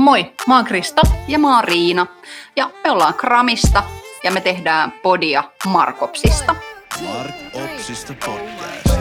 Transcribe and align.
Moi, 0.00 0.32
mä 0.46 0.56
oon 0.56 0.64
Krista. 0.64 1.02
Ja 1.28 1.38
mä 1.38 1.54
oon 1.54 1.64
Riina. 1.64 2.06
Ja 2.56 2.70
me 2.84 2.90
ollaan 2.90 3.14
Kramista 3.14 3.82
ja 4.24 4.30
me 4.30 4.40
tehdään 4.40 4.92
podia 5.02 5.44
Markopsista. 5.66 6.56
Mark 7.02 7.34
Opsista 7.64 8.14
podcast. 8.26 8.94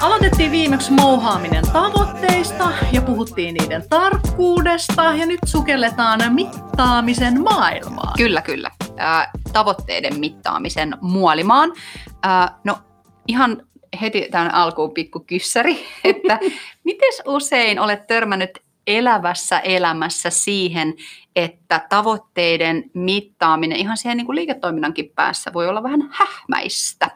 Aloitettiin 0.00 0.50
viimeksi 0.50 0.92
mouhaaminen 0.92 1.64
tavoitteista 1.72 2.72
ja 2.92 3.02
puhuttiin 3.02 3.54
niiden 3.54 3.88
tarkkuudesta 3.88 5.02
ja 5.02 5.26
nyt 5.26 5.40
sukelletaan 5.46 6.34
mittaamisen 6.34 7.42
maailmaan. 7.42 8.12
Kyllä, 8.16 8.42
kyllä. 8.42 8.70
Äh, 9.00 9.28
tavoitteiden 9.52 10.20
mittaamisen 10.20 10.96
muolimaan. 11.00 11.72
Äh, 12.26 12.50
no 12.64 12.78
ihan 13.28 13.62
heti 14.00 14.28
tämän 14.30 14.54
alkuun 14.54 14.94
pikku 14.94 15.20
kyssäri, 15.20 15.86
että 16.04 16.38
miten 16.84 17.12
usein 17.26 17.80
olet 17.80 18.06
törmännyt 18.06 18.65
elävässä 18.86 19.58
elämässä 19.58 20.30
siihen, 20.30 20.94
että 21.36 21.86
tavoitteiden 21.88 22.90
mittaaminen 22.94 23.78
ihan 23.78 23.96
siihen 23.96 24.16
niin 24.16 24.26
kuin 24.26 24.36
liiketoiminnankin 24.36 25.12
päässä 25.14 25.52
voi 25.52 25.68
olla 25.68 25.82
vähän 25.82 26.08
hähmäistä? 26.12 27.10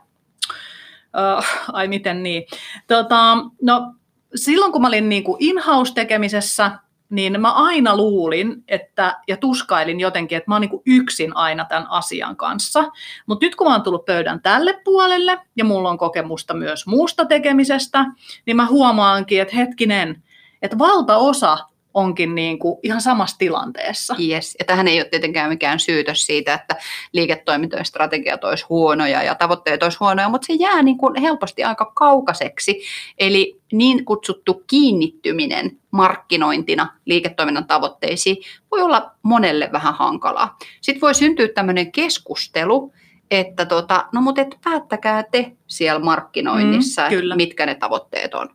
Uh, 1.17 1.45
ai 1.73 1.89
miten 1.89 2.23
niin. 2.23 2.45
Tota, 2.87 3.37
no, 3.63 3.95
silloin 4.35 4.73
kun 4.73 4.83
mä 4.83 4.89
olin 4.89 5.09
niin 5.09 5.25
kuin 5.25 5.37
in-house-tekemisessä, 5.41 6.71
niin 7.11 7.41
mä 7.41 7.53
aina 7.53 7.97
luulin 7.97 8.65
että, 8.69 9.21
ja 9.29 9.37
tuskailin 9.37 10.01
jotenkin, 10.01 10.39
että 10.39 10.51
mä 10.51 10.55
oon 10.55 10.61
niin 10.61 10.83
yksin 10.87 11.37
aina 11.37 11.65
tämän 11.65 11.87
asian 11.91 12.37
kanssa. 12.37 12.85
Mutta 13.27 13.47
nyt 13.47 13.57
kun 13.57 13.67
mä 13.67 13.73
oon 13.73 13.83
tullut 13.83 14.05
pöydän 14.05 14.43
tälle 14.43 14.81
puolelle 14.85 15.39
ja 15.57 15.65
mulla 15.65 15.91
on 15.91 15.99
kokemusta 15.99 16.55
myös 16.55 16.87
muusta 16.87 17.25
tekemisestä, 17.25 18.05
niin 18.47 18.57
mä 18.57 18.67
huomaankin, 18.67 19.43
että 19.43 19.57
hetkinen, 19.57 20.23
että 20.63 20.79
valtaosa 20.79 21.59
onkin 21.95 22.35
niin 22.35 22.59
kuin 22.59 22.79
ihan 22.83 23.01
samassa 23.01 23.39
tilanteessa. 23.39 24.17
Yes. 24.29 24.57
Ja 24.59 24.65
tähän 24.65 24.89
ei 24.89 25.01
ole 25.01 25.09
tietenkään 25.09 25.49
mikään 25.51 25.81
syytös 25.81 26.27
siitä, 26.27 26.55
että 26.55 26.77
liiketoimintojen 27.13 27.85
strategiat 27.85 28.45
olisi 28.45 28.67
huonoja 28.69 29.23
ja 29.23 29.35
tavoitteet 29.35 29.83
olisi 29.83 29.99
huonoja, 30.01 30.29
mutta 30.29 30.47
se 30.47 30.53
jää 30.53 30.83
niin 30.83 30.99
kuin 30.99 31.21
helposti 31.21 31.65
aika 31.65 31.93
kaukaiseksi. 31.95 32.83
Eli 33.19 33.61
niin 33.73 34.05
kutsuttu 34.05 34.63
kiinnittyminen 34.67 35.79
markkinointina 35.91 36.99
liiketoiminnan 37.05 37.67
tavoitteisiin 37.67 38.37
voi 38.71 38.83
olla 38.83 39.11
monelle 39.23 39.69
vähän 39.73 39.95
hankalaa. 39.95 40.59
Sitten 40.81 41.01
voi 41.01 41.15
syntyä 41.15 41.49
tämmöinen 41.49 41.93
keskustelu, 41.93 42.93
että 43.31 43.67
tota, 43.67 44.07
no 44.13 44.21
mutta 44.21 44.41
et 44.41 44.57
päättäkää 44.65 45.23
te 45.23 45.53
siellä 45.67 46.01
markkinoinnissa, 46.01 47.03
mm, 47.03 47.37
mitkä 47.37 47.67
ne 47.67 47.75
tavoitteet 47.75 48.35
on. 48.35 48.49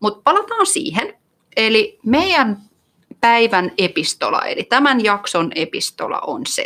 Mutta 0.00 0.20
palataan 0.24 0.66
siihen. 0.66 1.14
Eli 1.56 1.98
meidän 2.04 2.56
päivän 3.20 3.72
epistola, 3.78 4.42
eli 4.44 4.64
tämän 4.64 5.04
jakson 5.04 5.52
epistola 5.54 6.20
on 6.20 6.42
se, 6.46 6.64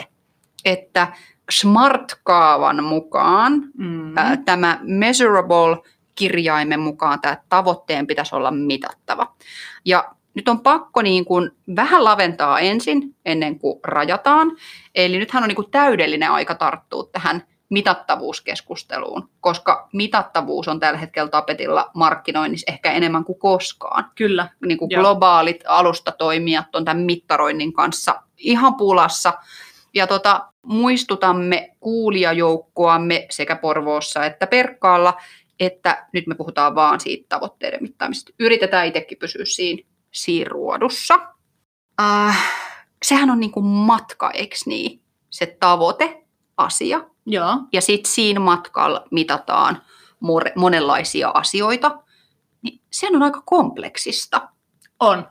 että 0.64 1.12
SMART-kaavan 1.50 2.84
mukaan 2.84 3.62
mm. 3.78 4.18
ää, 4.18 4.36
tämä 4.36 4.78
measurable 4.82 5.90
kirjaimen 6.14 6.80
mukaan 6.80 7.20
tämä 7.20 7.36
tavoitteen 7.48 8.06
pitäisi 8.06 8.34
olla 8.34 8.50
mitattava. 8.50 9.34
Ja 9.84 10.14
nyt 10.34 10.48
on 10.48 10.60
pakko 10.60 11.02
niin 11.02 11.24
kuin 11.24 11.50
vähän 11.76 12.04
laventaa 12.04 12.60
ensin, 12.60 13.16
ennen 13.24 13.58
kuin 13.58 13.80
rajataan. 13.84 14.56
Eli 14.94 15.18
nythän 15.18 15.42
on 15.42 15.48
niin 15.48 15.56
kuin 15.56 15.70
täydellinen 15.70 16.30
aika 16.30 16.54
tarttua 16.54 17.08
tähän 17.12 17.42
mitattavuuskeskusteluun, 17.70 19.30
koska 19.40 19.88
mitattavuus 19.92 20.68
on 20.68 20.80
tällä 20.80 20.98
hetkellä 20.98 21.30
tapetilla 21.30 21.90
markkinoinnissa 21.94 22.72
ehkä 22.72 22.92
enemmän 22.92 23.24
kuin 23.24 23.38
koskaan. 23.38 24.10
Kyllä. 24.14 24.48
Niin 24.66 24.78
kuin 24.78 24.90
globaalit 24.94 25.64
alustatoimijat 25.66 26.74
on 26.74 26.84
tämän 26.84 27.02
mittaroinnin 27.02 27.72
kanssa 27.72 28.22
ihan 28.36 28.74
pulassa. 28.74 29.32
Ja 29.94 30.06
tota, 30.06 30.46
muistutamme 30.62 31.76
kuulijajoukkoamme 31.80 33.26
sekä 33.30 33.56
Porvoossa 33.56 34.24
että 34.24 34.46
Perkkaalla, 34.46 35.14
että 35.60 36.06
nyt 36.12 36.26
me 36.26 36.34
puhutaan 36.34 36.74
vaan 36.74 37.00
siitä 37.00 37.26
tavoitteiden 37.28 37.82
mittaamisesta. 37.82 38.32
Yritetään 38.38 38.86
itsekin 38.86 39.18
pysyä 39.18 39.44
siinä, 39.44 39.82
siinä 40.12 40.48
ruodussa. 40.48 41.20
Äh, 42.00 42.52
sehän 43.02 43.30
on 43.30 43.40
niin 43.40 43.52
kuin 43.52 43.66
matka, 43.66 44.30
eikö 44.30 44.56
niin? 44.66 45.00
Se 45.30 45.56
tavoite, 45.60 46.19
asia, 46.60 47.04
Joo. 47.26 47.58
ja 47.72 47.80
sitten 47.80 48.12
siinä 48.12 48.40
matkalla 48.40 49.04
mitataan 49.10 49.82
monenlaisia 50.56 51.28
asioita, 51.28 51.98
niin 52.62 52.80
sehän 52.90 53.16
on 53.16 53.22
aika 53.22 53.42
kompleksista. 53.44 54.48
On. 55.00 55.28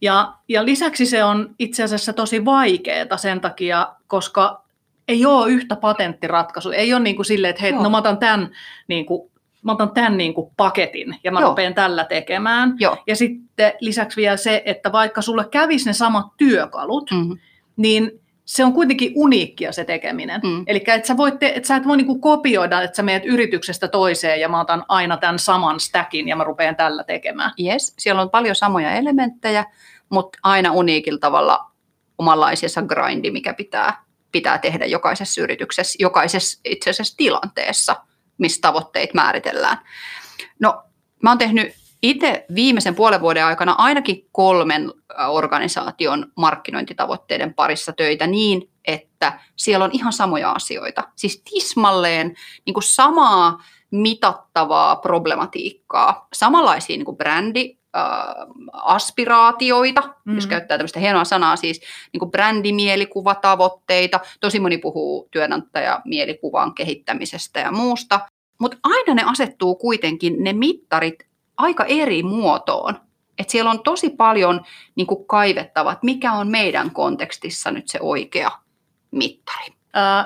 Ja, 0.00 0.34
ja 0.48 0.64
lisäksi 0.64 1.06
se 1.06 1.24
on 1.24 1.54
itse 1.58 1.82
asiassa 1.82 2.12
tosi 2.12 2.44
vaikeaa 2.44 3.16
sen 3.16 3.40
takia, 3.40 3.92
koska 4.06 4.62
ei 5.08 5.26
ole 5.26 5.50
yhtä 5.50 5.76
patenttiratkaisua. 5.76 6.74
Ei 6.74 6.94
ole 6.94 7.02
niin 7.02 7.16
kuin 7.16 7.26
silleen, 7.26 7.50
että 7.50 7.62
hei, 7.62 7.72
no 7.72 7.90
mä 7.90 7.98
otan 7.98 8.18
tämän, 8.18 8.50
niin 8.88 9.06
kuin, 9.06 9.30
mä 9.62 9.72
otan 9.72 9.90
tämän 9.90 10.16
niin 10.16 10.34
kuin 10.34 10.50
paketin 10.56 11.16
ja 11.24 11.32
mä 11.32 11.40
Joo. 11.40 11.48
rupean 11.48 11.74
tällä 11.74 12.04
tekemään. 12.04 12.74
Joo. 12.78 12.96
Ja 13.06 13.16
sitten 13.16 13.72
lisäksi 13.80 14.16
vielä 14.16 14.36
se, 14.36 14.62
että 14.64 14.92
vaikka 14.92 15.22
sulle 15.22 15.44
kävisi 15.50 15.86
ne 15.86 15.92
samat 15.92 16.26
työkalut, 16.36 17.10
mm-hmm. 17.10 17.38
niin 17.76 18.21
se 18.44 18.64
on 18.64 18.72
kuitenkin 18.72 19.12
uniikkia 19.14 19.72
se 19.72 19.84
tekeminen. 19.84 20.40
Mm. 20.44 20.64
Eli 20.66 20.84
että 20.86 21.08
sä, 21.08 21.16
voit 21.16 21.38
te, 21.38 21.52
et 21.56 21.64
sä 21.64 21.76
et 21.76 21.86
voi 21.86 21.96
niinku 21.96 22.18
kopioida, 22.18 22.82
että 22.82 22.96
sä 22.96 23.02
meet 23.02 23.24
yrityksestä 23.24 23.88
toiseen 23.88 24.40
ja 24.40 24.48
mä 24.48 24.60
otan 24.60 24.84
aina 24.88 25.16
tämän 25.16 25.38
saman 25.38 25.80
stackin 25.80 26.28
ja 26.28 26.36
mä 26.36 26.44
rupean 26.44 26.76
tällä 26.76 27.04
tekemään. 27.04 27.52
Yes, 27.60 27.94
siellä 27.98 28.22
on 28.22 28.30
paljon 28.30 28.56
samoja 28.56 28.94
elementtejä, 28.94 29.64
mutta 30.08 30.38
aina 30.42 30.72
uniikilla 30.72 31.18
tavalla 31.18 31.70
omanlaisessa 32.18 32.82
grindi, 32.82 33.30
mikä 33.30 33.54
pitää, 33.54 34.04
pitää 34.32 34.58
tehdä 34.58 34.86
jokaisessa 34.86 35.40
yrityksessä, 35.40 35.96
jokaisessa 36.00 36.60
itse 36.64 36.90
asiassa 36.90 37.16
tilanteessa, 37.16 37.96
missä 38.38 38.60
tavoitteet 38.60 39.14
määritellään. 39.14 39.78
No, 40.60 40.82
mä 41.22 41.30
oon 41.30 41.38
tehnyt 41.38 41.81
itse 42.02 42.44
viimeisen 42.54 42.94
puolen 42.94 43.20
vuoden 43.20 43.44
aikana 43.44 43.74
ainakin 43.78 44.28
kolmen 44.32 44.92
organisaation 45.28 46.32
markkinointitavoitteiden 46.36 47.54
parissa 47.54 47.92
töitä 47.92 48.26
niin, 48.26 48.70
että 48.84 49.40
siellä 49.56 49.84
on 49.84 49.90
ihan 49.92 50.12
samoja 50.12 50.50
asioita. 50.50 51.02
Siis 51.16 51.42
tismalleen 51.50 52.34
niin 52.66 52.74
kuin 52.74 52.84
samaa 52.84 53.62
mitattavaa 53.90 54.96
problematiikkaa, 54.96 56.28
samanlaisia 56.32 56.96
niin 56.96 57.04
kuin 57.04 57.16
brändi, 57.16 57.76
aspiraatioita, 58.72 60.00
mm-hmm. 60.00 60.34
jos 60.34 60.46
käyttää 60.46 60.78
tämmöistä 60.78 61.00
hienoa 61.00 61.24
sanaa, 61.24 61.56
siis 61.56 61.80
niin 62.12 62.18
kuin 62.18 62.30
brändimielikuvata,voitteita. 62.30 64.20
Tosi 64.40 64.60
moni 64.60 64.78
puhuu 64.78 65.28
työnantajamielikuvan 65.30 66.74
kehittämisestä 66.74 67.60
ja 67.60 67.72
muusta. 67.72 68.20
Mutta 68.60 68.76
aina 68.82 69.14
ne 69.14 69.22
asettuu 69.26 69.74
kuitenkin, 69.74 70.36
ne 70.38 70.52
mittarit 70.52 71.26
aika 71.62 71.84
eri 71.84 72.22
muotoon. 72.22 73.00
Et 73.38 73.50
siellä 73.50 73.70
on 73.70 73.82
tosi 73.82 74.10
paljon 74.10 74.60
niin 74.94 75.06
kuin 75.06 75.26
kaivettavat, 75.26 76.02
mikä 76.02 76.32
on 76.32 76.48
meidän 76.48 76.90
kontekstissa 76.90 77.70
nyt 77.70 77.88
se 77.88 77.98
oikea 78.00 78.50
mittari. 79.10 79.66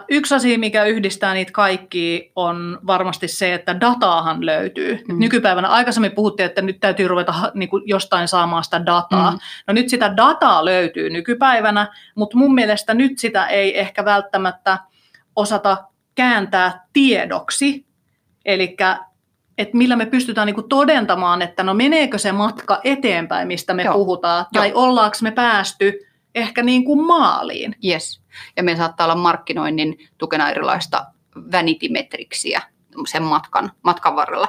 yksi 0.09 0.35
asia, 0.35 0.59
mikä 0.59 0.85
yhdistää 0.85 1.35
niitä 1.35 1.53
kaikki, 1.53 2.33
on 2.37 2.79
varmasti 2.87 3.29
se, 3.29 3.55
että 3.55 3.81
dataahan 3.81 4.47
löytyy. 4.47 5.05
Mm. 5.09 5.19
Nykypäivänä 5.19 5.69
aikaisemmin 5.69 6.13
puhuttiin, 6.13 6.47
että 6.47 6.63
nyt 6.63 6.81
täytyy 6.81 7.09
ruveta 7.09 7.35
niin 7.55 7.69
kuin 7.69 7.83
jostain 7.87 8.29
saamaan 8.29 8.65
sitä 8.65 8.87
dataa. 8.87 9.31
Mm. 9.31 9.39
No 9.67 9.75
nyt 9.75 9.89
sitä 9.89 10.17
dataa 10.17 10.65
löytyy 10.65 11.11
nykypäivänä, 11.11 11.89
mutta 12.15 12.37
mun 12.37 12.55
mielestä 12.55 12.95
nyt 12.95 13.19
sitä 13.19 13.47
ei 13.47 13.79
ehkä 13.79 14.05
välttämättä 14.05 14.79
osata 15.37 15.85
kääntää 16.15 16.87
tiedoksi. 16.93 17.87
Eli 18.45 18.77
että 19.59 19.77
millä 19.77 19.97
me 19.97 20.07
pystytään 20.07 20.47
niinku 20.47 20.63
todentamaan, 20.63 21.43
että 21.43 21.63
no 21.63 21.75
meneekö 21.75 22.19
se 22.19 22.33
matka 22.33 22.81
eteenpäin, 22.85 23.49
mistä 23.49 23.75
me 23.75 23.83
Joo. 23.83 23.95
puhutaan, 23.95 24.47
tai 24.53 24.69
Joo. 24.69 24.83
ollaanko 24.83 25.17
me 25.23 25.31
päästy 25.31 26.07
ehkä 26.35 26.63
niin 26.63 26.85
kuin 26.85 27.07
maaliin. 27.07 27.77
Yes. 27.85 28.21
Ja 28.57 28.63
me 28.63 28.77
saattaa 28.77 29.07
olla 29.07 29.15
markkinoinnin 29.15 29.99
tukena 30.19 30.51
erilaista 30.51 31.07
vanity-metriksiä 31.53 32.63
sen 33.07 33.23
matkan, 33.23 33.73
matkan 33.83 34.17
varrella. 34.17 34.49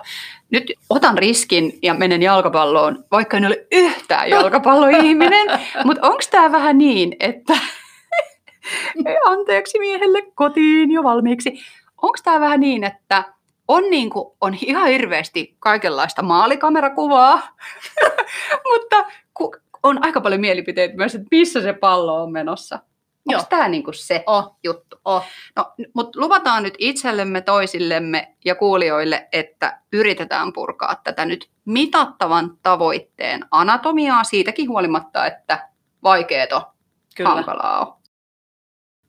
Nyt 0.50 0.72
otan 0.90 1.18
riskin 1.18 1.80
ja 1.84 1.94
menen 1.94 2.22
jalkapalloon, 2.22 3.06
vaikka 3.12 3.38
en 3.38 3.46
ole 3.46 3.68
yhtään 3.72 4.30
jalkapalloihminen, 4.30 5.48
mutta 5.86 6.08
onko 6.08 6.22
tämä 6.32 6.52
vähän 6.52 6.78
niin, 6.78 7.16
että 7.20 7.54
anteeksi 9.26 9.80
miehelle 9.80 10.22
kotiin 10.36 10.92
jo 10.92 11.04
valmiiksi. 11.04 11.64
Onko 12.02 12.18
tämä 12.24 12.40
vähän 12.40 12.60
niin, 12.60 12.84
että 12.84 13.24
on, 13.68 13.84
niin 13.90 14.10
kuin, 14.10 14.26
on 14.42 14.58
ihan 14.66 14.88
hirveästi 14.88 15.56
kaikenlaista 15.60 16.22
maalikamerakuvaa, 16.22 17.56
mutta 18.72 19.06
on 19.84 20.06
aika 20.06 20.22
paljon 20.22 20.42
mielipiteitä 20.42 20.96
myös, 20.96 21.16
että 21.16 21.28
missä 21.32 21.62
se 21.62 21.74
pallo 21.74 22.24
on 22.24 22.32
menossa. 22.32 22.80
Onko 23.28 23.44
tämä 23.50 23.68
niinku 23.68 23.94
se 23.94 24.24
Oh, 24.28 24.58
juttu? 24.64 25.00
oh. 25.06 25.26
No, 25.56 25.74
mutta 25.94 26.20
luvataan 26.20 26.64
nyt 26.64 26.74
itsellemme, 26.78 27.42
toisillemme 27.42 28.36
ja 28.46 28.56
kuulijoille, 28.56 29.28
että 29.32 29.82
yritetään 29.94 30.54
purkaa 30.54 30.96
tätä 31.04 31.26
nyt 31.26 31.50
mitattavan 31.66 32.58
tavoitteen 32.64 33.46
anatomiaa 33.52 34.24
siitäkin 34.24 34.70
huolimatta, 34.70 35.26
että 35.26 35.70
vaikeet 36.04 36.54
on, 36.54 36.62
Kyllä. 37.16 37.30
hankalaa 37.30 37.86
on. 37.86 37.94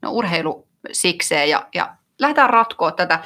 No 0.02 0.10
urheilu 0.10 0.68
sikseen 0.92 1.50
ja, 1.50 1.68
ja 1.74 1.96
lähdetään 2.18 2.50
ratkoa 2.50 2.92
tätä 2.92 3.20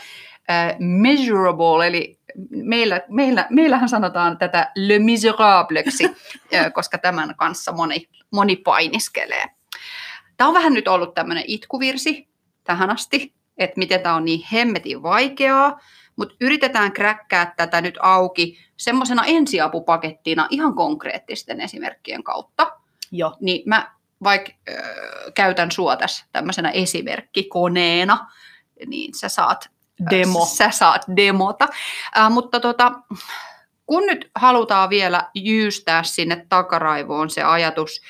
äh, 0.50 0.77
measurable, 0.79 1.87
eli 1.87 2.19
meillä, 2.50 3.00
meillä, 3.09 3.47
meillähän 3.50 3.89
sanotaan 3.89 4.39
tätä 4.39 4.73
le 4.77 4.99
miserableksi, 4.99 6.05
äh, 6.55 6.73
koska 6.73 6.99
tämän 6.99 7.35
kanssa 7.37 7.73
moni, 7.73 8.09
moni 8.31 8.56
painiskelee. 8.56 9.44
Tämä 10.37 10.49
on 10.49 10.55
vähän 10.55 10.73
nyt 10.73 10.89
ollut 10.89 11.15
tämmöinen 11.15 11.44
itkuvirsi 11.47 12.29
tähän 12.65 12.91
asti, 12.91 13.35
että 13.59 13.79
miten 13.79 14.00
tämä 14.00 14.15
on 14.15 14.25
niin 14.25 14.47
hemmetin 14.53 15.03
vaikeaa, 15.03 15.81
mutta 16.17 16.35
yritetään 16.41 16.93
kräkkää 16.93 17.55
tätä 17.56 17.81
nyt 17.81 17.99
auki 18.03 18.59
semmoisena 18.77 19.25
ensiapupakettina 19.25 20.47
ihan 20.50 20.75
konkreettisten 20.75 21.61
esimerkkien 21.61 22.23
kautta. 22.23 22.73
Joo. 23.11 23.37
Niin 23.41 23.62
mä 23.67 23.93
vaikka 24.25 24.53
äh, 24.71 24.77
käytän 25.35 25.71
sua 25.71 25.97
tässä 25.97 26.27
tämmöisenä 26.33 26.71
esimerkkikoneena, 26.71 28.33
niin 28.87 29.15
sä 29.15 29.29
saat 29.29 29.71
Demo. 30.11 30.47
Sä 30.47 30.71
saat 30.71 31.03
demota. 31.17 31.69
Äh, 32.19 32.31
mutta 32.31 32.61
tota, 32.61 32.93
kun 33.87 34.06
nyt 34.06 34.31
halutaan 34.35 34.91
vielä 34.91 35.31
jyystää 35.35 36.03
sinne 36.03 36.47
takaraivoon 36.49 37.31
se 37.31 37.43
ajatus 37.43 38.00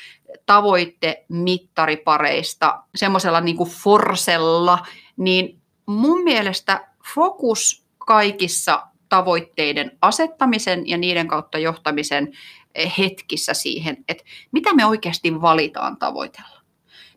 tavoitemittaripareista 0.47 2.83
semmoisella 2.95 3.41
niin 3.41 3.57
kuin 3.57 3.71
forsella, 3.71 4.87
niin 5.17 5.63
mun 5.87 6.25
mielestä 6.25 6.89
fokus 7.15 7.87
kaikissa 7.99 8.87
tavoitteiden 9.09 9.99
asettamisen 10.03 10.89
ja 10.89 10.99
niiden 10.99 11.29
kautta 11.29 11.59
johtamisen 11.59 12.33
eh, 12.75 12.93
hetkissä 12.99 13.55
siihen, 13.55 13.97
että 14.09 14.25
mitä 14.53 14.75
me 14.75 14.87
oikeasti 14.87 15.41
valitaan 15.41 15.97
tavoitella. 15.97 16.63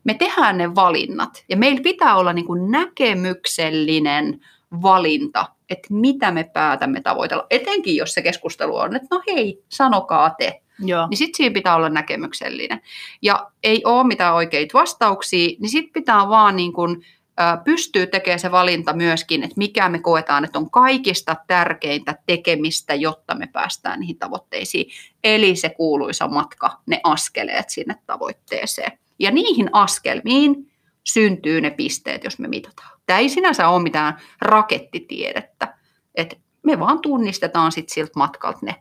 Me 0.03 0.13
tehdään 0.13 0.57
ne 0.57 0.75
valinnat 0.75 1.43
ja 1.49 1.57
meillä 1.57 1.81
pitää 1.81 2.15
olla 2.15 2.33
niin 2.33 2.45
kuin 2.45 2.71
näkemyksellinen 2.71 4.45
valinta, 4.81 5.45
että 5.69 5.87
mitä 5.89 6.31
me 6.31 6.43
päätämme 6.43 7.01
tavoitella. 7.01 7.47
Etenkin 7.49 7.95
jos 7.95 8.13
se 8.13 8.21
keskustelu 8.21 8.75
on, 8.75 8.95
että 8.95 9.07
no 9.11 9.21
hei, 9.27 9.63
sanokaa 9.69 10.29
te. 10.29 10.61
Joo. 10.79 11.07
Niin 11.07 11.17
sitten 11.17 11.37
siinä 11.37 11.53
pitää 11.53 11.75
olla 11.75 11.89
näkemyksellinen. 11.89 12.81
Ja 13.21 13.51
ei 13.63 13.81
ole 13.85 14.07
mitään 14.07 14.35
oikeita 14.35 14.79
vastauksia, 14.79 15.57
niin 15.59 15.69
sitten 15.69 15.93
pitää 15.93 16.29
vaan 16.29 16.55
niin 16.55 16.73
kuin, 16.73 17.05
ä, 17.39 17.57
pystyä 17.63 18.05
tekemään 18.05 18.39
se 18.39 18.51
valinta 18.51 18.93
myöskin, 18.93 19.43
että 19.43 19.55
mikä 19.57 19.89
me 19.89 19.99
koetaan, 19.99 20.45
että 20.45 20.59
on 20.59 20.71
kaikista 20.71 21.35
tärkeintä 21.47 22.15
tekemistä, 22.25 22.95
jotta 22.95 23.35
me 23.35 23.47
päästään 23.53 23.99
niihin 23.99 24.19
tavoitteisiin. 24.19 24.91
Eli 25.23 25.55
se 25.55 25.69
kuuluisa 25.69 26.27
matka, 26.27 26.71
ne 26.85 26.99
askeleet 27.03 27.69
sinne 27.69 27.95
tavoitteeseen. 28.05 28.91
Ja 29.19 29.31
niihin 29.31 29.69
askelmiin 29.71 30.71
syntyy 31.07 31.61
ne 31.61 31.71
pisteet, 31.71 32.23
jos 32.23 32.39
me 32.39 32.47
mitataan. 32.47 32.99
Tämä 33.05 33.19
ei 33.19 33.29
sinänsä 33.29 33.67
ole 33.67 33.83
mitään 33.83 34.17
rakettitiedettä, 34.41 35.77
että 36.15 36.35
me 36.63 36.79
vaan 36.79 36.99
tunnistetaan 36.99 37.71
sit 37.71 37.89
siltä 37.89 38.11
matkalta 38.15 38.59
ne 38.61 38.75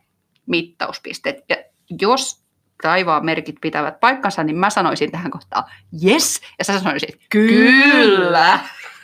mittauspisteet. 0.47 1.45
Ja 1.49 1.57
jos 2.01 2.45
taivaan 2.83 3.25
merkit 3.25 3.57
pitävät 3.61 4.01
paikkansa, 4.01 4.45
niin 4.45 4.57
mä 4.57 4.71
sanoisin 4.71 5.11
tähän 5.11 5.31
kohtaan 5.31 5.65
yes, 6.05 6.41
ja 6.59 6.65
sä 6.65 6.81
sanoisit 6.81 7.17
kyllä. 7.31 8.59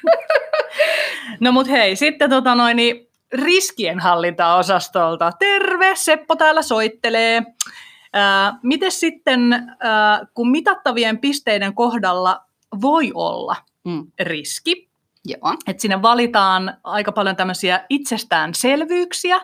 No 1.40 1.52
mut 1.52 1.68
hei, 1.68 1.96
sitten 1.96 2.30
tota 2.30 2.54
noin, 2.54 2.76
niin 2.76 3.08
riskienhallintaosastolta. 3.32 5.32
Terve, 5.38 5.92
Seppo 5.94 6.36
täällä 6.36 6.62
soittelee. 6.62 7.42
Miten 8.62 8.92
sitten, 8.92 9.52
ää, 9.80 10.26
kun 10.34 10.50
mitattavien 10.50 11.18
pisteiden 11.18 11.74
kohdalla 11.74 12.40
voi 12.80 13.12
olla 13.14 13.56
Mm, 13.84 14.06
riski, 14.20 14.90
joo. 15.24 15.54
että 15.66 15.80
sinne 15.80 16.02
valitaan 16.02 16.76
aika 16.84 17.12
paljon 17.12 17.36
tämmöisiä 17.36 17.84
itsestäänselvyyksiä, 17.88 19.40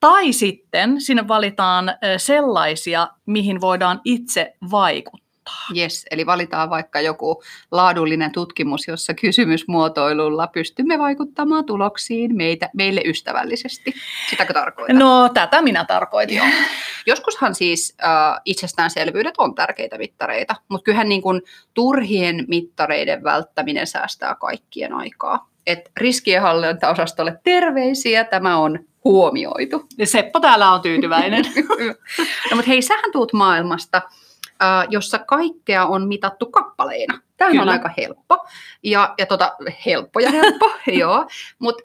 tai 0.00 0.32
sitten 0.32 1.00
sinne 1.00 1.28
valitaan 1.28 1.92
sellaisia, 2.16 3.08
mihin 3.26 3.60
voidaan 3.60 4.00
itse 4.04 4.54
vaikuttaa. 4.70 5.25
Yes, 5.76 6.06
eli 6.10 6.26
valitaan 6.26 6.70
vaikka 6.70 7.00
joku 7.00 7.42
laadullinen 7.70 8.32
tutkimus, 8.32 8.88
jossa 8.88 9.14
kysymysmuotoilulla 9.14 10.46
pystymme 10.46 10.98
vaikuttamaan 10.98 11.64
tuloksiin 11.64 12.36
meitä, 12.36 12.70
meille 12.74 13.02
ystävällisesti. 13.04 13.94
Sitäkö 14.30 14.52
tarkoitan? 14.52 14.98
No, 14.98 15.28
tätä 15.34 15.62
minä 15.62 15.84
tarkoitin. 15.84 16.36
Joo. 16.36 16.46
Joskushan 17.06 17.54
siis 17.54 17.96
äh, 18.04 18.40
itsestäänselvyydet 18.44 19.34
on 19.38 19.54
tärkeitä 19.54 19.98
mittareita, 19.98 20.54
mutta 20.68 20.84
kyllähän 20.84 21.08
niin 21.08 21.22
kuin 21.22 21.42
turhien 21.74 22.44
mittareiden 22.48 23.24
välttäminen 23.24 23.86
säästää 23.86 24.34
kaikkien 24.34 24.92
aikaa. 24.92 25.48
Et 25.66 25.90
riskienhallintaosastolle 25.96 27.38
terveisiä, 27.44 28.24
tämä 28.24 28.56
on 28.56 28.78
huomioitu. 29.04 29.86
Ja 29.98 30.06
Seppo 30.06 30.40
täällä 30.40 30.72
on 30.72 30.80
tyytyväinen. 30.80 31.44
no, 32.50 32.56
mutta 32.56 32.68
hei, 32.68 32.82
sähän 32.82 33.12
tuut 33.12 33.32
maailmasta, 33.32 34.02
jossa 34.90 35.18
kaikkea 35.18 35.86
on 35.86 36.08
mitattu 36.08 36.46
kappaleina. 36.46 37.20
Tämä 37.36 37.62
on 37.62 37.68
aika 37.68 37.90
helppo. 37.96 38.46
Ja, 38.82 39.14
ja 39.18 39.26
tota, 39.26 39.56
helppo 39.86 40.20
ja 40.20 40.30
helppo, 40.30 40.70
joo. 41.00 41.26
Mutta 41.58 41.84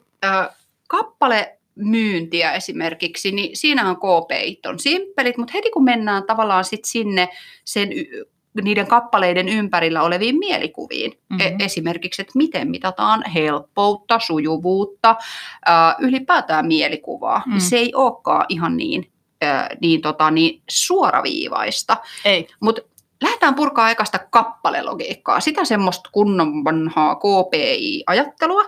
kappale 0.88 1.58
myyntiä 1.74 2.52
esimerkiksi, 2.52 3.32
niin 3.32 3.56
siinähän 3.56 3.96
KPIt 3.96 4.66
on 4.66 4.78
simppelit, 4.78 5.36
mutta 5.36 5.52
heti 5.54 5.70
kun 5.70 5.84
mennään 5.84 6.22
tavallaan 6.26 6.64
sit 6.64 6.84
sinne 6.84 7.28
sen 7.64 7.88
niiden 8.62 8.86
kappaleiden 8.86 9.48
ympärillä 9.48 10.02
oleviin 10.02 10.38
mielikuviin, 10.38 11.12
Mhm. 11.30 11.42
mm-hmm. 11.42 11.56
esimerkiksi, 11.60 12.22
että 12.22 12.32
miten 12.36 12.70
mitataan 12.70 13.30
helppoutta, 13.30 14.18
sujuvuutta, 14.18 15.16
ää, 15.66 15.94
ylipäätään 16.00 16.66
mielikuvaa, 16.66 17.42
Mm. 17.46 17.58
se 17.58 17.76
ei 17.76 17.92
olekaan 17.94 18.46
ihan 18.48 18.76
niin, 18.76 19.11
niin, 19.80 20.00
tota, 20.00 20.30
niin 20.30 20.62
suoraviivaista. 20.70 21.96
Ei. 22.24 22.48
Mutta 22.60 22.82
lähdetään 23.22 23.54
purkaa 23.54 23.90
ekasta 23.90 24.18
kappalelogiikkaa, 24.30 25.40
sitä 25.40 25.64
semmoista 25.64 26.10
kunnon 26.12 26.64
vanhaa 26.64 27.14
KPI-ajattelua, 27.14 28.64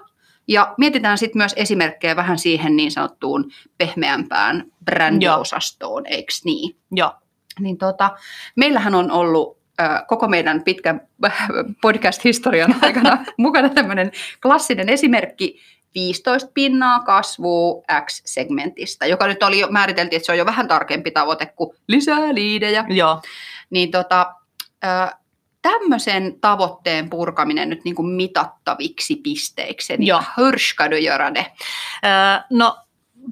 ja 0.49 0.75
mietitään 0.79 1.19
sitten 1.19 1.39
myös 1.39 1.53
esimerkkejä 1.57 2.17
vähän 2.17 2.39
siihen 2.39 2.77
niin 2.77 2.91
sanottuun 2.91 3.51
pehmeämpään 3.79 4.65
brändiosastoon, 4.85 6.07
eikö 6.07 6.33
niin? 6.45 6.77
Joo. 6.91 7.13
Niin 7.61 7.79
tota, 7.79 8.11
meillähän 8.57 8.95
on 8.95 9.11
ollut 9.11 9.59
äh, 9.81 10.07
koko 10.09 10.29
meidän 10.29 10.63
pitkän 10.63 11.01
podcast-historian 11.83 12.75
aikana 12.83 13.25
mukana 13.39 13.69
tämmöinen 13.69 14.13
klassinen 14.43 14.89
esimerkki 14.89 15.61
15 15.95 16.51
pinnaa 16.55 17.01
kasvua 17.01 17.83
X-segmentistä, 18.05 19.07
joka 19.07 19.27
nyt 19.27 19.43
oli 19.43 19.61
jo, 19.61 19.69
määriteltiin, 19.71 20.17
että 20.17 20.27
se 20.27 20.33
on 20.33 20.39
jo 20.39 20.47
vähän 20.47 20.69
tarkempi 20.69 21.11
tavoite 21.11 21.47
kuin 21.47 21.77
lisää 21.89 22.35
liidejä. 22.35 22.85
Joo. 22.89 23.23
Niin 23.71 23.91
tota, 23.91 24.35
äh, 24.85 25.15
tämmöisen 25.63 26.41
tavoitteen 26.41 27.11
purkaminen 27.11 27.71
nyt 27.71 27.85
niin 27.85 27.95
kuin 27.95 28.09
mitattaviksi 28.09 29.17
pisteiksi, 29.17 29.97
niin 29.97 30.07
Joo. 30.07 30.23
hur 30.37 30.59
ska 30.59 30.91
du 30.91 30.97
göra 30.97 31.35
det? 31.35 31.47
Ää, 32.03 32.45
No 32.51 32.77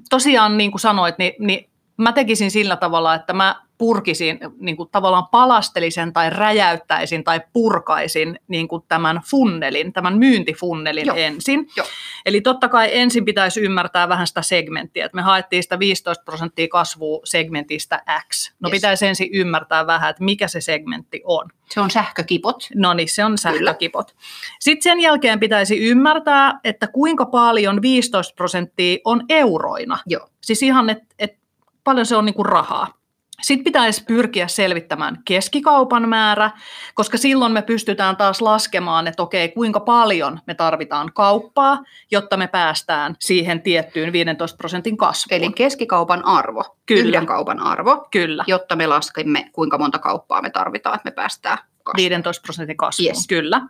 tosiaan 0.09 0.57
niin 0.57 0.71
kuin 0.71 0.81
sanoit, 0.81 1.17
niin, 1.17 1.33
niin 1.39 1.69
mä 1.97 2.11
tekisin 2.11 2.51
sillä 2.51 2.75
tavalla, 2.75 3.15
että 3.15 3.33
mä 3.33 3.62
purkisin, 3.77 4.39
niin 4.59 4.77
kuin 4.77 4.89
tavallaan 4.89 5.27
palastelisin 5.27 6.13
tai 6.13 6.29
räjäyttäisin 6.29 7.23
tai 7.23 7.41
purkaisin 7.53 8.39
niin 8.47 8.67
kuin 8.67 8.83
tämän 8.87 9.21
funnelin, 9.31 9.93
tämän 9.93 10.17
myyntifunnelin 10.17 11.05
Joo. 11.05 11.15
ensin. 11.15 11.67
Joo. 11.77 11.87
Eli 12.25 12.41
totta 12.41 12.69
kai 12.69 12.89
ensin 12.97 13.25
pitäisi 13.25 13.61
ymmärtää 13.61 14.09
vähän 14.09 14.27
sitä 14.27 14.41
segmenttiä, 14.41 15.05
että 15.05 15.15
me 15.15 15.21
haettiin 15.21 15.63
sitä 15.63 15.79
15 15.79 16.23
prosenttia 16.23 16.67
kasvua 16.67 17.19
segmentistä 17.23 18.03
X. 18.29 18.53
No 18.59 18.69
Yes. 18.69 18.77
pitäisi 18.77 19.07
ensin 19.07 19.29
ymmärtää 19.33 19.87
vähän, 19.87 20.09
että 20.09 20.23
mikä 20.23 20.47
se 20.47 20.61
segmentti 20.61 21.21
on. 21.23 21.49
Se 21.69 21.79
on 21.79 21.91
sähkökipot. 21.91 22.67
No 22.75 22.93
niin, 22.93 23.09
se 23.09 23.25
on 23.25 23.37
sähkökipot. 23.37 24.15
Sitten 24.59 24.83
sen 24.83 24.99
jälkeen 24.99 25.39
pitäisi 25.39 25.79
ymmärtää, 25.79 26.59
että 26.63 26.87
kuinka 26.87 27.25
paljon 27.25 27.81
15 27.81 28.33
prosenttia 28.35 28.97
on 29.05 29.23
euroina. 29.29 29.99
Joo. 30.05 30.27
Siis 30.41 30.63
ihan, 30.63 30.89
että 30.89 31.05
et 31.19 31.37
paljon 31.83 32.05
se 32.05 32.15
on 32.15 32.25
niinku 32.25 32.43
rahaa. 32.43 33.02
Sitten 33.41 33.63
pitäisi 33.63 34.03
pyrkiä 34.07 34.47
selvittämään 34.47 35.17
keskikaupan 35.25 36.09
määrä, 36.09 36.51
koska 36.93 37.17
silloin 37.17 37.51
me 37.51 37.61
pystytään 37.61 38.17
taas 38.17 38.41
laskemaan, 38.41 39.07
että 39.07 39.23
okei, 39.23 39.49
kuinka 39.49 39.79
paljon 39.79 40.39
me 40.47 40.53
tarvitaan 40.53 41.11
kauppaa, 41.13 41.83
jotta 42.11 42.37
me 42.37 42.47
päästään 42.47 43.15
siihen 43.19 43.61
tiettyyn 43.61 44.13
15 44.13 44.57
prosentin 44.57 44.97
kasvuun. 44.97 45.37
Eli 45.43 45.53
keskikaupan 45.53 46.25
arvo, 46.25 46.63
Kyllä. 46.85 47.03
yhden 47.03 47.25
kaupan 47.25 47.59
arvo, 47.59 48.07
Kyllä, 48.11 48.43
jotta 48.47 48.75
me 48.75 48.87
laskemme, 48.87 49.49
kuinka 49.51 49.77
monta 49.77 49.99
kauppaa 49.99 50.41
me 50.41 50.49
tarvitaan, 50.49 50.95
että 50.95 51.09
me 51.09 51.13
päästään 51.13 51.57
kasvuun. 51.83 52.09
15 52.09 52.41
prosentin 52.41 52.77
kasvuun, 52.77 53.07
Yes. 53.07 53.27
kyllä. 53.27 53.61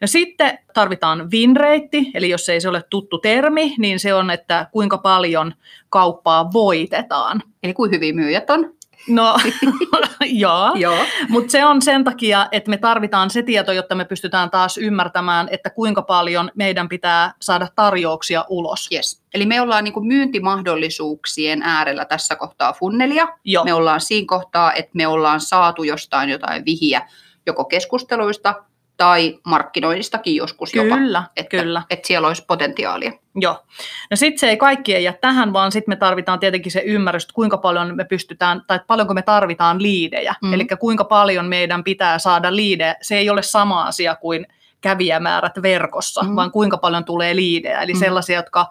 No 0.00 0.06
sitten 0.06 0.58
tarvitaan 0.74 1.30
win 1.30 1.56
rate, 1.56 2.04
eli 2.14 2.28
jos 2.28 2.48
ei 2.48 2.60
se 2.60 2.68
ole 2.68 2.82
tuttu 2.90 3.18
termi, 3.18 3.74
niin 3.78 4.00
se 4.00 4.14
on, 4.14 4.30
että 4.30 4.66
kuinka 4.72 4.98
paljon 4.98 5.54
kauppaa 5.88 6.52
voitetaan. 6.52 7.42
Eli 7.62 7.72
kuin 7.74 7.90
hyvin 7.90 8.16
myyjät 8.16 8.50
on. 8.50 8.77
No, 9.08 9.38
joo. 10.26 10.72
Joo. 10.74 10.98
Mutta 11.28 11.50
se 11.50 11.64
on 11.64 11.82
sen 11.82 12.04
takia, 12.04 12.48
että 12.52 12.70
me 12.70 12.76
tarvitaan 12.76 13.30
se 13.30 13.42
tieto, 13.42 13.72
jotta 13.72 13.94
me 13.94 14.04
pystytään 14.04 14.50
taas 14.50 14.78
ymmärtämään, 14.78 15.48
että 15.50 15.70
kuinka 15.70 16.02
paljon 16.02 16.50
meidän 16.54 16.88
pitää 16.88 17.32
saada 17.40 17.68
tarjouksia 17.74 18.44
ulos. 18.48 18.88
Yes. 18.92 19.22
Eli 19.34 19.46
me 19.46 19.60
ollaan 19.60 19.84
niin 19.84 20.06
myyntimahdollisuuksien 20.06 21.62
äärellä 21.62 22.04
tässä 22.04 22.36
kohtaa 22.36 22.72
funnelia. 22.72 23.28
Joo, 23.44 23.64
Me 23.64 23.72
ollaan 23.74 24.00
siinä 24.00 24.26
kohtaa, 24.28 24.72
että 24.72 24.90
me 24.94 25.06
ollaan 25.06 25.40
saatu 25.40 25.82
jostain 25.82 26.30
jotain 26.30 26.64
vihiä 26.64 27.08
joko 27.46 27.64
keskusteluista 27.64 28.54
tai 28.98 29.38
markkinoinnistakin 29.46 30.36
joskus 30.36 30.74
jopa. 30.74 30.96
kyllä, 30.96 31.22
Että, 31.36 31.56
kyllä. 31.56 31.82
että 31.90 32.06
siellä 32.06 32.28
olisi 32.28 32.44
potentiaalia. 32.46 33.12
Joo. 33.34 33.64
No 34.10 34.16
sitten 34.16 34.38
se 34.38 34.48
ei 34.48 34.56
kaikki 34.56 34.94
ei 34.94 35.04
jää 35.04 35.14
tähän, 35.20 35.52
vaan 35.52 35.72
sitten 35.72 35.92
me 35.92 35.96
tarvitaan 35.96 36.38
tietenkin 36.38 36.72
se 36.72 36.80
ymmärrys, 36.80 37.22
että 37.22 37.34
kuinka 37.34 37.58
paljon 37.58 37.96
me 37.96 38.04
pystytään, 38.04 38.62
tai 38.66 38.80
paljonko 38.86 39.14
me 39.14 39.22
tarvitaan 39.22 39.82
liidejä. 39.82 40.34
Mm. 40.42 40.52
Eli 40.54 40.66
kuinka 40.80 41.04
paljon 41.04 41.46
meidän 41.46 41.84
pitää 41.84 42.18
saada 42.18 42.56
liidejä. 42.56 42.94
Se 43.02 43.16
ei 43.16 43.30
ole 43.30 43.42
sama 43.42 43.82
asia 43.84 44.16
kuin 44.16 44.46
kävijämäärät 44.80 45.62
verkossa, 45.62 46.22
Mm. 46.22 46.36
vaan 46.36 46.50
kuinka 46.50 46.76
paljon 46.78 47.04
tulee 47.04 47.36
liidejä. 47.36 47.82
Eli 47.82 47.92
mm. 47.92 47.98
sellaisia, 47.98 48.36
jotka 48.38 48.66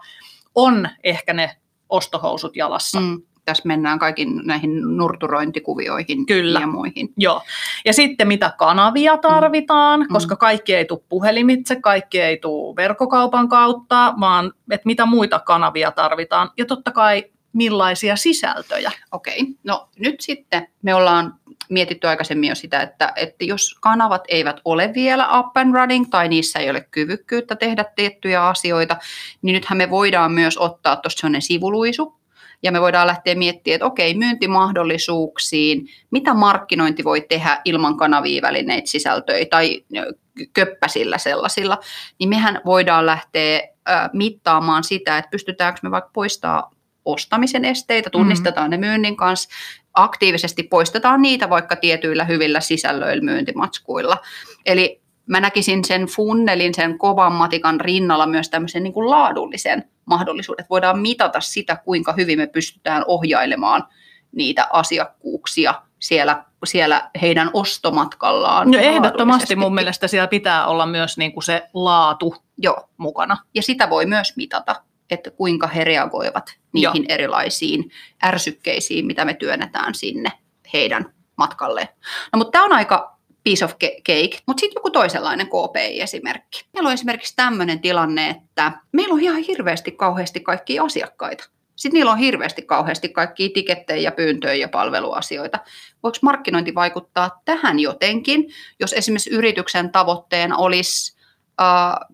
on 0.54 0.88
ehkä 1.04 1.32
ne 1.32 1.56
ostohousut 1.88 2.56
jalassa. 2.56 3.00
Mm. 3.00 3.22
Mm. 3.48 3.50
Tässä 3.50 3.66
mennään 3.66 3.98
kaikin 3.98 4.40
näihin 4.44 4.96
nurturointikuvioihin 4.96 6.26
Kyllä. 6.26 6.60
ja 6.60 6.66
muihin. 6.66 7.12
Joo. 7.16 7.42
Ja 7.84 7.92
sitten 7.92 8.28
mitä 8.28 8.52
kanavia 8.58 9.16
tarvitaan, 9.16 10.00
mm. 10.00 10.06
koska 10.12 10.36
kaikki 10.36 10.74
ei 10.74 10.84
tule 10.84 11.00
puhelimitse, 11.08 11.76
kaikki 11.76 12.20
ei 12.20 12.36
tule 12.36 12.76
verkkokaupan 12.76 13.48
kautta, 13.48 14.14
vaan 14.20 14.52
että 14.70 14.86
mitä 14.86 15.06
muita 15.06 15.38
kanavia 15.38 15.90
tarvitaan. 15.90 16.50
Ja 16.56 16.64
totta 16.64 16.90
kai 16.90 17.24
millaisia 17.52 18.16
sisältöjä. 18.16 18.92
Okei, 19.12 19.46
no 19.64 19.88
nyt 19.98 20.20
sitten 20.20 20.68
me 20.82 20.94
ollaan 20.94 21.34
mietitty 21.68 22.06
aikaisemmin 22.06 22.48
jo 22.48 22.54
sitä, 22.54 22.80
että, 22.80 23.12
että 23.16 23.44
jos 23.44 23.76
kanavat 23.80 24.24
eivät 24.28 24.60
ole 24.64 24.90
vielä 24.94 25.38
up 25.38 25.56
and 25.56 25.74
running 25.74 26.06
tai 26.10 26.28
niissä 26.28 26.58
ei 26.58 26.70
ole 26.70 26.88
kyvykkyyttä 26.90 27.56
tehdä 27.56 27.84
tiettyjä 27.96 28.46
asioita, 28.46 28.96
niin 29.42 29.54
nythän 29.54 29.76
me 29.78 29.90
voidaan 29.90 30.32
myös 30.32 30.58
ottaa 30.58 30.96
tuosta 30.96 31.20
sellainen 31.20 31.42
sivuluisu 31.42 32.17
ja 32.62 32.72
me 32.72 32.80
voidaan 32.80 33.06
lähteä 33.06 33.34
miettimään, 33.34 33.74
että 33.74 33.86
okei, 33.86 34.14
myyntimahdollisuuksiin, 34.14 35.88
mitä 36.10 36.34
markkinointi 36.34 37.04
voi 37.04 37.20
tehdä 37.20 37.60
ilman 37.64 37.96
kanavia 37.96 38.42
välineitä 38.42 38.90
sisältöjä 38.90 39.46
tai 39.50 39.84
köppäsillä 40.52 41.18
sellaisilla, 41.18 41.78
niin 42.18 42.28
mehän 42.28 42.60
voidaan 42.66 43.06
lähteä 43.06 43.60
mittaamaan 44.12 44.84
sitä, 44.84 45.18
että 45.18 45.30
pystytäänkö 45.30 45.80
me 45.82 45.90
vaikka 45.90 46.10
poistaa 46.12 46.70
ostamisen 47.04 47.64
esteitä, 47.64 48.10
tunnistetaan 48.10 48.70
mm-hmm. 48.70 48.80
ne 48.80 48.88
myynnin 48.88 49.16
kanssa, 49.16 49.48
aktiivisesti 49.94 50.62
poistetaan 50.62 51.22
niitä 51.22 51.50
vaikka 51.50 51.76
tietyillä 51.76 52.24
hyvillä 52.24 52.60
sisällöillä 52.60 53.24
myyntimatskuilla. 53.24 54.18
Eli 54.66 55.02
mä 55.28 55.40
näkisin 55.40 55.84
sen 55.84 56.06
funnelin, 56.06 56.74
sen 56.74 56.98
kovan 56.98 57.32
matikan 57.32 57.80
rinnalla 57.80 58.26
myös 58.26 58.50
tämmöisen 58.50 58.82
niin 58.82 58.92
kuin 58.92 59.10
laadullisen 59.10 59.84
mahdollisuuden, 60.04 60.66
voidaan 60.70 60.98
mitata 60.98 61.40
sitä, 61.40 61.76
kuinka 61.76 62.12
hyvin 62.12 62.38
me 62.38 62.46
pystytään 62.46 63.04
ohjailemaan 63.06 63.88
niitä 64.32 64.66
asiakkuuksia 64.72 65.74
siellä, 65.98 66.44
siellä 66.64 67.10
heidän 67.22 67.50
ostomatkallaan. 67.52 68.70
No 68.70 68.78
ehdottomasti 68.78 69.56
mun 69.56 69.74
mielestä 69.74 70.08
siellä 70.08 70.28
pitää 70.28 70.66
olla 70.66 70.86
myös 70.86 71.18
niin 71.18 71.32
kuin 71.32 71.44
se 71.44 71.68
laatu 71.74 72.34
Joo, 72.58 72.88
mukana. 72.96 73.36
ja 73.54 73.62
sitä 73.62 73.90
voi 73.90 74.06
myös 74.06 74.36
mitata, 74.36 74.82
että 75.10 75.30
kuinka 75.30 75.66
he 75.66 75.84
reagoivat 75.84 76.58
niihin 76.72 77.02
Joo. 77.02 77.14
erilaisiin 77.14 77.90
ärsykkeisiin, 78.24 79.06
mitä 79.06 79.24
me 79.24 79.34
työnnetään 79.34 79.94
sinne 79.94 80.32
heidän 80.72 81.14
matkalleen. 81.36 81.88
No 82.32 82.36
mutta 82.36 82.50
tämä 82.50 82.64
on 82.64 82.72
aika 82.72 83.17
piece 83.48 83.64
of 83.64 83.74
ca- 83.78 84.00
cake, 84.06 84.38
mutta 84.46 84.60
sitten 84.60 84.76
joku 84.76 84.90
toisenlainen 84.90 85.46
KPI-esimerkki. 85.46 86.64
Meillä 86.72 86.86
on 86.86 86.92
esimerkiksi 86.92 87.36
tämmöinen 87.36 87.80
tilanne, 87.80 88.28
että 88.28 88.72
meillä 88.92 89.14
on 89.14 89.20
ihan 89.20 89.36
hirveästi 89.36 89.90
kauheasti 89.90 90.40
kaikkia 90.40 90.82
asiakkaita. 90.82 91.44
Sitten 91.76 91.98
niillä 91.98 92.12
on 92.12 92.18
hirveästi 92.18 92.62
kauheasti 92.62 93.08
kaikkia 93.08 93.48
tikettejä 93.54 94.00
ja 94.00 94.12
pyyntöjä 94.12 94.54
ja 94.54 94.68
palveluasioita. 94.68 95.58
Voiko 96.02 96.18
markkinointi 96.22 96.74
vaikuttaa 96.74 97.40
tähän 97.44 97.78
jotenkin, 97.78 98.50
jos 98.80 98.92
esimerkiksi 98.92 99.30
yrityksen 99.30 99.92
tavoitteena 99.92 100.56
olisi 100.56 101.17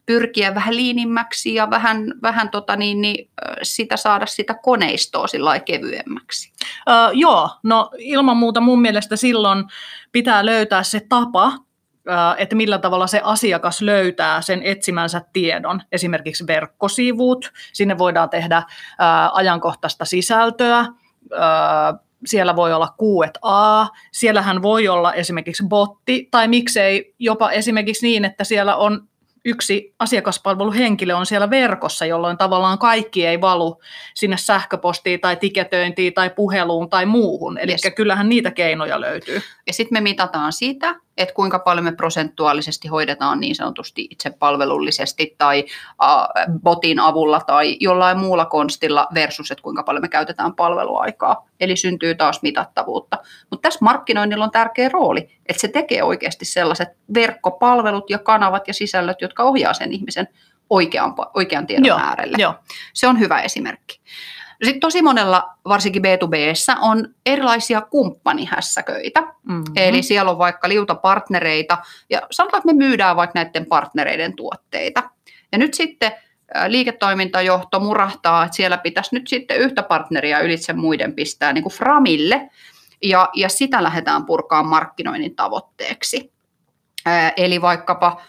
Pyrkiä 0.07 0.55
vähän 0.55 0.77
liinimmäksi 0.77 1.55
ja 1.55 1.71
vähän, 1.71 2.15
vähän 2.23 2.51
tota 2.51 2.77
niin, 2.77 3.01
niin, 3.01 3.31
sitä 3.63 3.97
saada 3.97 4.27
sitä 4.27 4.55
koneistoa 4.55 5.27
sillä 5.27 5.61
kevyemmäksi. 5.61 6.53
Öö, 6.89 6.95
joo, 7.13 7.51
no 7.63 7.91
ilman 7.99 8.37
muuta 8.37 8.61
mun 8.61 8.81
mielestä 8.81 9.17
silloin 9.17 9.65
pitää 10.13 10.47
löytää 10.47 10.83
se 10.83 11.01
tapa, 11.09 11.53
että 12.39 12.57
millä 12.57 12.79
tavalla 12.79 13.07
se 13.07 13.21
asiakas 13.25 13.83
löytää 13.83 14.43
sen 14.43 14.63
etsimänsä 14.63 15.23
tiedon. 15.33 15.81
Esimerkiksi 15.93 16.47
verkkosivut, 16.47 17.53
sinne 17.73 17.99
voidaan 17.99 18.31
tehdä 18.31 18.63
ajankohtaista 19.33 20.05
sisältöä, 20.05 20.87
siellä 22.27 22.57
voi 22.57 22.73
olla 22.73 22.89
Q&A, 22.89 23.87
siellähän 24.13 24.63
voi 24.63 24.89
olla 24.89 25.13
esimerkiksi 25.13 25.65
botti, 25.69 26.29
tai 26.31 26.49
miksei 26.49 27.15
jopa 27.19 27.51
esimerkiksi 27.51 28.07
niin, 28.07 28.25
että 28.25 28.45
siellä 28.45 28.77
on 28.77 29.09
yksi 29.45 29.95
asiakaspalveluhenkilö 29.99 31.17
on 31.17 31.27
siellä 31.27 31.51
verkossa, 31.51 32.07
jolloin 32.07 32.39
tavallaan 32.39 32.79
kaikki 32.79 33.27
ei 33.27 33.41
valu 33.41 33.81
sinne 34.15 34.37
sähköpostiin 34.37 35.21
tai 35.21 35.37
tiketöintiin 35.37 36.15
tai 36.15 36.31
puheluun 36.31 36.91
tai 36.91 37.07
muuhun. 37.07 37.59
Eli 37.59 37.73
Yes. 37.73 37.83
kyllähän 37.97 38.29
niitä 38.29 38.51
keinoja 38.51 39.01
löytyy. 39.01 39.43
Ja 39.67 39.73
sitten 39.73 39.97
me 39.97 40.01
mitataan 40.01 40.53
sitä, 40.53 40.95
että 41.17 41.35
kuinka 41.35 41.59
paljon 41.59 41.85
me 41.85 41.93
prosentuaalisesti 41.93 42.89
hoidetaan 42.89 43.41
niin 43.41 43.55
sanotusti 43.55 44.09
itse 44.11 44.31
palvelullisesti 44.31 45.35
tai 45.39 45.65
botin 46.63 47.01
avulla 47.01 47.41
tai 47.41 47.77
jollain 47.81 48.19
muulla 48.19 48.45
konstilla 48.45 49.07
versus, 49.15 49.51
että 49.51 49.63
kuinka 49.63 49.83
paljon 49.83 50.03
me 50.03 50.09
käytetään 50.09 50.55
palveluaikaa. 50.55 51.49
Eli 51.61 51.77
syntyy 51.77 52.15
taas 52.15 52.43
mitattavuutta. 52.43 53.19
Mutta 53.51 53.69
tässä 53.69 53.79
markkinoinnilla 53.83 54.45
on 54.45 54.51
tärkeä 54.51 54.89
rooli, 54.89 55.29
että 55.47 55.61
se 55.61 55.69
tekee 55.69 56.03
oikeasti 56.03 56.45
sellaiset 56.45 56.89
verkkopalvelut 57.15 58.11
ja 58.11 58.19
kanavat 58.19 58.69
ja 58.69 58.75
sisällöt, 58.75 59.21
jotka 59.21 59.43
ohjaa 59.43 59.75
sen 59.75 59.93
ihmisen 59.93 60.29
oikean, 60.71 61.15
oikean 61.35 61.67
tiedon 61.67 61.87
Joo, 61.87 61.99
äärelle. 61.99 62.37
Joo. 62.41 62.55
Se 62.93 63.09
on 63.09 63.21
hyvä 63.21 63.41
esimerkki. 63.41 64.01
Sitten 64.65 64.81
tosi 64.81 65.03
monella, 65.03 65.51
varsinkin 65.69 66.03
B2Bssä, 66.03 66.79
on 66.81 67.15
erilaisia 67.27 67.81
kumppanihässäköitä. 67.81 69.21
Mm-hmm. 69.21 69.65
Eli 69.77 70.03
siellä 70.03 70.31
on 70.31 70.39
vaikka 70.39 70.69
liuta 70.69 70.95
partnereita, 70.95 71.79
ja 72.11 72.23
sanotaan, 72.31 72.59
että 72.59 72.75
me 72.75 72.85
myydään 72.85 73.17
vaikka 73.17 73.39
näiden 73.39 73.67
partnereiden 73.67 74.37
tuotteita. 74.37 75.11
Ja 75.53 75.59
nyt 75.59 75.75
sitten 75.75 76.13
liiketoimintajohto 76.67 77.81
murahtaa, 77.81 78.45
että 78.45 78.57
siellä 78.57 78.79
pitäisi 78.79 79.15
nyt 79.15 79.29
sitten 79.29 79.59
yhtä 79.59 79.83
partneria 79.83 80.41
ylitse 80.41 80.73
muiden 80.73 81.15
pistää 81.15 81.53
niin 81.53 81.63
kuin 81.63 81.73
Framille, 81.73 82.51
ja, 83.03 83.29
ja 83.35 83.49
sitä 83.49 83.83
lähdetään 83.83 84.27
purkaa 84.27 84.63
markkinoinnin 84.63 85.37
tavoitteeksi. 85.37 86.33
Eli 87.37 87.63
vaikkapa 87.63 88.21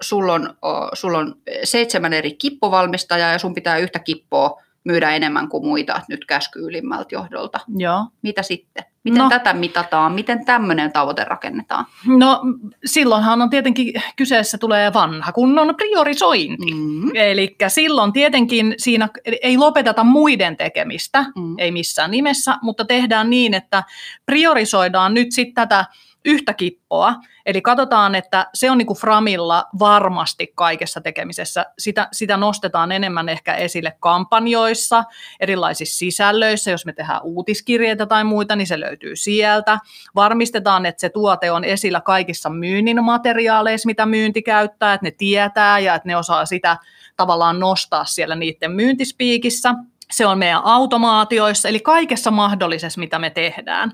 sulla 0.00 0.32
on, 0.32 0.56
sul 0.92 1.14
on 1.14 1.34
seitsemän 1.64 2.12
eri 2.12 2.32
kippovalmistajaa 2.34 3.32
ja 3.32 3.38
sun 3.38 3.54
pitää 3.54 3.78
yhtä 3.78 3.98
kippoa 3.98 4.62
myydä 4.84 5.10
enemmän 5.10 5.48
kuin 5.48 5.66
muita, 5.66 6.00
nyt 6.08 6.24
käsky 6.24 6.58
ylimmältä 6.58 7.08
johdolta. 7.14 7.60
Joo. 7.76 8.06
Mitä 8.22 8.42
sitten? 8.42 8.84
Miten 9.04 9.18
No. 9.22 9.28
tätä 9.28 9.52
mitataan? 9.52 10.12
Miten 10.12 10.44
tämmöinen 10.44 10.92
tavoite 10.92 11.24
rakennetaan? 11.24 11.86
No 12.06 12.40
silloinhan 12.84 13.42
on 13.42 13.50
tietenkin 13.50 13.92
kyseessä 14.16 14.58
tulee 14.58 14.92
vanha 14.92 15.32
kunnon 15.32 15.74
priorisointi. 15.76 16.74
Mm. 16.74 17.10
Eli 17.16 17.56
silloin 17.68 18.12
tietenkin 18.12 18.74
siinä 18.78 19.08
ei 19.42 19.56
lopeteta 19.56 20.04
muiden 20.04 20.56
tekemistä, 20.56 21.24
Mm. 21.36 21.54
ei 21.58 21.72
missään 21.72 22.10
nimessä, 22.10 22.56
mutta 22.62 22.84
tehdään 22.84 23.30
niin, 23.30 23.54
että 23.54 23.84
priorisoidaan 24.26 25.14
nyt 25.14 25.32
sitten 25.32 25.54
tätä 25.54 25.84
yhtä 26.24 26.54
kippoa. 26.54 27.14
Eli 27.46 27.62
katsotaan, 27.62 28.14
että 28.14 28.46
se 28.54 28.70
on 28.70 28.78
niin 28.78 28.86
kuin 28.86 28.98
Framilla 28.98 29.64
varmasti 29.78 30.52
kaikessa 30.54 31.00
tekemisessä. 31.00 31.66
Sitä, 31.78 32.08
sitä 32.12 32.36
nostetaan 32.36 32.92
enemmän 32.92 33.28
ehkä 33.28 33.54
esille 33.54 33.96
kampanjoissa, 34.00 35.04
erilaisissa 35.40 35.98
sisällöissä. 35.98 36.70
Jos 36.70 36.86
me 36.86 36.92
tehdään 36.92 37.22
uutiskirjeitä 37.22 38.06
tai 38.06 38.24
muita, 38.24 38.56
niin 38.56 38.66
se 38.66 38.80
löytyy 38.80 39.16
sieltä. 39.16 39.78
Varmistetaan, 40.14 40.86
että 40.86 41.00
se 41.00 41.08
tuote 41.08 41.50
on 41.50 41.64
esillä 41.64 42.00
kaikissa 42.00 42.50
myynnin 42.50 43.04
materiaaleissa, 43.04 43.86
mitä 43.86 44.06
myynti 44.06 44.42
käyttää, 44.42 44.94
että 44.94 45.06
ne 45.06 45.10
tietää 45.10 45.78
ja 45.78 45.94
että 45.94 46.08
ne 46.08 46.16
osaa 46.16 46.46
sitä 46.46 46.76
tavallaan 47.16 47.60
nostaa 47.60 48.04
siellä 48.04 48.34
niiden 48.34 48.72
myyntispiikissä. 48.72 49.74
Se 50.10 50.26
on 50.26 50.38
meidän 50.38 50.64
automaatioissa, 50.64 51.68
eli 51.68 51.80
kaikessa 51.80 52.30
mahdollisessa, 52.30 53.00
mitä 53.00 53.18
me 53.18 53.30
tehdään. 53.30 53.92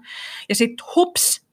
Ja 0.48 0.54
sitten 0.54 0.86
hups, 0.96 1.45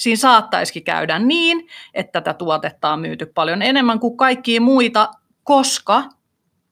siinä 0.00 0.16
saattaisikin 0.16 0.84
käydä 0.84 1.18
niin, 1.18 1.68
että 1.94 2.20
tätä 2.20 2.34
tuotetta 2.34 2.92
on 2.92 3.00
myyty 3.00 3.26
paljon 3.26 3.62
enemmän 3.62 4.00
kuin 4.00 4.16
kaikkia 4.16 4.60
muita, 4.60 5.08
koska 5.44 6.02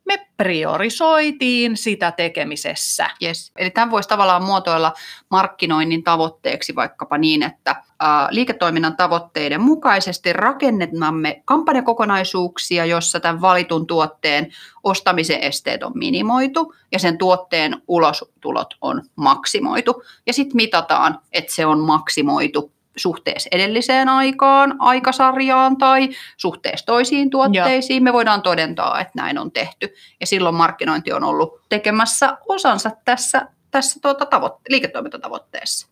me 0.04 0.26
priorisoitiin 0.37 1.76
sitä 1.76 2.12
tekemisessä. 2.12 3.11
Yes. 3.23 3.52
Eli 3.56 3.70
tämän 3.70 3.90
voisi 3.90 4.08
tavallaan 4.08 4.44
muotoilla 4.44 4.92
markkinoinnin 5.30 6.04
tavoitteeksi 6.04 6.75
vaikkapa 6.75 7.18
niin, 7.18 7.42
että 7.42 7.82
liiketoiminnan 8.30 8.97
tavoitteiden 8.97 9.61
mukaisesti 9.61 10.32
rakennamme 10.32 11.42
kampanjakokonaisuuksia, 11.44 12.85
jossa 12.85 13.20
tämän 13.20 13.40
valitun 13.40 13.87
tuotteen 13.87 14.52
ostamisen 14.85 15.40
esteet 15.40 15.82
on 15.82 15.92
minimoitu 15.94 16.75
ja 16.92 16.99
sen 16.99 17.18
tuotteen 17.18 17.82
ulostulot 17.88 18.75
on 18.80 19.02
maksimoitu. 19.16 20.02
Ja 20.26 20.32
sitten 20.32 20.56
mitataan, 20.56 21.18
että 21.32 21.54
se 21.54 21.66
on 21.66 21.80
maksimoitu 21.80 22.73
suhteessa 22.99 23.49
edelliseen 23.52 24.09
aikaan, 24.09 24.76
aikasarjaan 24.78 25.76
tai 25.76 26.09
suhteessa 26.37 26.87
toisiin 26.87 27.31
tuotteisiin, 27.31 28.02
me 28.02 28.12
voidaan 28.12 28.43
todentaa, 28.43 29.00
että 29.00 29.12
näin 29.17 29.38
on 29.38 29.52
tehty. 29.52 29.95
Ja 30.21 30.26
silloin 30.26 30.55
markkinointi 30.55 31.12
on 31.12 31.25
ollut 31.25 31.61
tekemässä 31.69 32.38
osansa 32.49 32.90
tässä, 33.05 33.49
tässä 33.71 34.00
tuota 34.02 34.26
tavoitte- 34.26 34.69
liiketoimintatavoitteessa. 34.69 35.88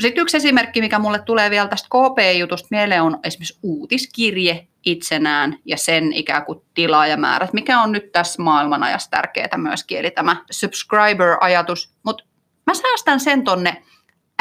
Sitten 0.00 0.22
yksi 0.22 0.36
esimerkki, 0.36 0.80
mikä 0.80 0.98
mulle 0.98 1.18
tulee 1.18 1.50
vielä 1.50 1.68
tästä 1.68 1.88
KP-jutusta 1.88 2.68
mieleen, 2.70 3.02
on 3.02 3.18
esimerkiksi 3.24 3.58
uutiskirje 3.62 4.66
itsenään 4.84 5.58
ja 5.64 5.76
sen 5.76 6.12
ikään 6.12 6.44
kuin 6.44 6.62
tilaajamäärät, 6.74 7.52
mikä 7.52 7.80
on 7.80 7.92
nyt 7.92 8.12
tässä 8.12 8.42
maailmanajassa 8.42 9.10
tärkeää 9.10 9.56
myöskin, 9.56 9.98
eli 9.98 10.10
tämä 10.10 10.36
subscriber-ajatus. 10.50 11.94
Mutta 12.02 12.24
mä 12.66 12.74
säästän 12.74 13.20
sen 13.20 13.44
tonne 13.44 13.82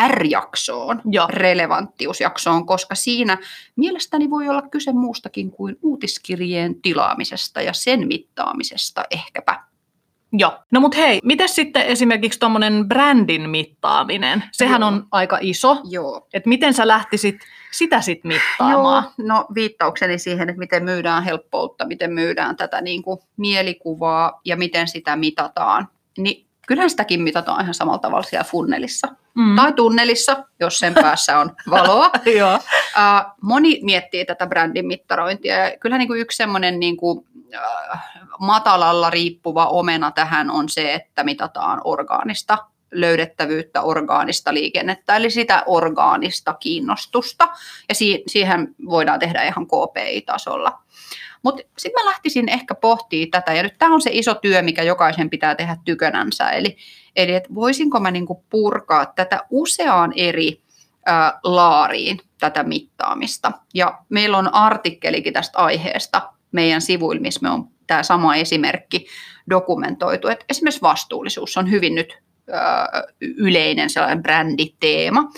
R-jaksoon, 0.07 1.01
Joo. 1.05 1.27
relevanttiusjaksoon, 1.29 2.65
koska 2.65 2.95
siinä 2.95 3.37
mielestäni 3.75 4.29
voi 4.29 4.49
olla 4.49 4.61
kyse 4.61 4.91
muustakin 4.91 5.51
kuin 5.51 5.77
uutiskirjeen 5.81 6.81
tilaamisesta 6.81 7.61
ja 7.61 7.73
sen 7.73 8.07
mittaamisesta 8.07 9.03
ehkäpä. 9.11 9.71
Joo. 10.33 10.59
No 10.71 10.79
mut 10.79 10.97
hei, 10.97 11.19
miten 11.23 11.49
sitten 11.49 11.85
esimerkiksi 11.85 12.39
tuommoinen 12.39 12.87
brändin 12.87 13.49
mittaaminen? 13.49 14.43
Sehän 14.51 14.81
Joo. 14.81 14.87
on 14.87 15.07
aika 15.11 15.37
iso. 15.41 15.81
Joo. 15.89 16.27
Että 16.33 16.49
miten 16.49 16.73
sä 16.73 16.87
lähtisit 16.87 17.35
sitä 17.71 18.01
sitten 18.01 18.31
mittaamaan? 18.31 19.03
Joo, 19.17 19.27
no 19.27 19.45
viittaukseni 19.55 20.19
siihen, 20.19 20.49
että 20.49 20.59
miten 20.59 20.83
myydään 20.83 21.23
helppoutta, 21.23 21.85
miten 21.87 22.13
myydään 22.13 22.55
tätä 22.55 22.81
niin 22.81 23.03
kuin 23.03 23.19
mielikuvaa 23.37 24.41
ja 24.45 24.57
miten 24.57 24.87
sitä 24.87 25.15
mitataan, 25.15 25.87
niin 26.17 26.50
kyllähän 26.71 26.89
sitäkin 26.89 27.21
mitataan 27.21 27.61
ihan 27.61 27.73
samalla 27.73 27.99
tavalla 27.99 28.23
siellä 28.23 28.43
funnelissa. 28.43 29.07
Mm. 29.33 29.55
Tai 29.55 29.73
tunnelissa, 29.73 30.43
jos 30.59 30.79
sen 30.79 30.93
päässä 30.93 31.39
on 31.39 31.51
valoa. 31.69 32.09
Joo. 32.39 32.55
Uh, 32.55 33.31
moni 33.41 33.79
miettii 33.81 34.25
tätä 34.25 34.47
brändin 34.47 34.87
mittarointia 34.87 35.55
ja 35.55 35.77
kyllä 35.77 35.97
niin 35.97 36.07
kuin 36.07 36.21
yksi 36.21 36.35
semmoinen 36.35 36.79
niin 36.79 36.97
kuin, 36.97 37.17
uh, 37.17 37.97
matalalla 38.39 39.09
riippuva 39.09 39.65
omena 39.65 40.11
tähän 40.11 40.51
on 40.51 40.69
se, 40.69 40.93
että 40.93 41.23
mitataan 41.23 41.81
orgaanista 41.83 42.57
löydettävyyttä, 42.91 43.81
orgaanista 43.81 44.53
liikennettä, 44.53 45.15
eli 45.15 45.29
sitä 45.29 45.63
orgaanista 45.65 46.53
kiinnostusta, 46.53 47.49
ja 47.89 47.95
si- 47.95 48.23
siihen 48.27 48.75
voidaan 48.89 49.19
tehdä 49.19 49.43
ihan 49.43 49.65
KPI-tasolla. 49.65 50.79
Mutta 51.43 51.63
sitten 51.77 52.03
mä 52.03 52.09
lähtisin 52.09 52.49
ehkä 52.49 52.75
pohtimaan 52.75 53.31
tätä, 53.31 53.53
ja 53.53 53.63
nyt 53.63 53.77
tämä 53.77 53.93
on 53.93 54.01
se 54.01 54.09
iso 54.13 54.35
työ, 54.35 54.61
mikä 54.61 54.83
jokaisen 54.83 55.29
pitää 55.29 55.55
tehdä 55.55 55.77
tykönänsä, 55.85 56.49
eli, 56.49 56.77
eli 57.15 57.35
että 57.35 57.55
voisinko 57.55 57.99
mä 57.99 58.11
niinku 58.11 58.45
purkaa 58.49 59.05
tätä 59.05 59.39
useaan 59.49 60.13
eri 60.15 60.61
ä, 61.09 61.33
laariin 61.43 62.19
tätä 62.39 62.63
mittaamista. 62.63 63.51
Ja 63.73 63.99
meillä 64.09 64.37
on 64.37 64.53
artikkelikin 64.53 65.33
tästä 65.33 65.57
aiheesta 65.57 66.33
meidän 66.51 66.81
sivuilla, 66.81 67.21
missä 67.21 67.39
me 67.43 67.49
on 67.49 67.67
tämä 67.87 68.03
sama 68.03 68.35
esimerkki 68.35 69.05
dokumentoitu. 69.49 70.27
Et 70.27 70.45
esimerkiksi 70.49 70.81
vastuullisuus 70.81 71.57
on 71.57 71.71
hyvin 71.71 71.95
nyt 71.95 72.17
yleinen 73.21 73.89
sellainen 73.89 74.23
bränditeema. 74.23 75.31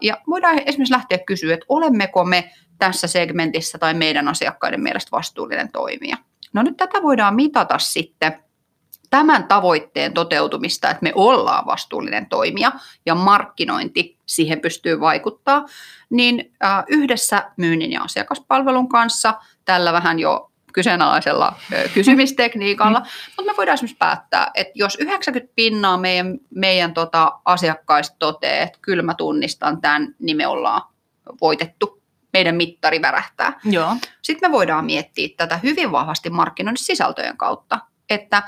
Ja 0.00 0.16
voidaan 0.26 0.58
esimerkiksi 0.66 0.94
lähteä 0.94 1.18
kysyä, 1.18 1.54
että 1.54 1.66
olemmeko 1.68 2.24
me 2.24 2.50
tässä 2.78 3.06
segmentissä 3.06 3.78
tai 3.78 3.94
meidän 3.94 4.28
asiakkaiden 4.28 4.80
mielestä 4.80 5.10
vastuullinen 5.12 5.72
toimija. 5.72 6.16
No 6.52 6.62
nyt 6.62 6.76
tätä 6.76 7.02
voidaan 7.02 7.34
mitata 7.34 7.78
sitten 7.78 8.44
tämän 9.10 9.44
tavoitteen 9.44 10.14
toteutumista, 10.14 10.90
että 10.90 11.02
me 11.02 11.12
ollaan 11.14 11.66
vastuullinen 11.66 12.26
toimija 12.26 12.72
ja 13.06 13.14
markkinointi 13.14 14.18
siihen 14.26 14.60
pystyy 14.60 15.00
vaikuttaa, 15.00 15.64
niin 16.10 16.52
yhdessä 16.88 17.50
myynnin 17.56 17.92
ja 17.92 18.02
asiakaspalvelun 18.02 18.88
kanssa 18.88 19.34
tällä 19.64 19.92
vähän 19.92 20.18
jo 20.18 20.47
kyseenalaisella 20.72 21.52
kysymistekniikalla, 21.94 23.00
mutta 23.36 23.52
me 23.52 23.56
voidaan 23.56 23.74
esimerkiksi 23.74 23.96
päättää, 23.98 24.50
että 24.54 24.72
jos 24.74 24.96
90 25.00 25.52
pinnaa 25.56 25.96
meidän, 25.96 26.38
meidän 26.54 26.94
tota 26.94 27.32
asiakkaista 27.44 28.16
toteaa, 28.18 28.62
että 28.62 28.78
kyllä 28.82 29.02
mä 29.02 29.14
tunnistan 29.14 29.80
tämän, 29.80 30.14
niin 30.18 30.36
me 30.36 30.46
ollaan 30.46 30.82
voitettu, 31.40 32.02
meidän 32.32 32.54
mittari 32.54 33.02
värähtää. 33.02 33.60
Joo. 33.64 33.96
Sitten 34.22 34.50
me 34.50 34.52
voidaan 34.52 34.84
miettiä 34.84 35.28
tätä 35.36 35.56
hyvin 35.56 35.92
vahvasti 35.92 36.30
markkinoinnin 36.30 36.84
sisältöjen 36.84 37.36
kautta, 37.36 37.78
että 38.10 38.42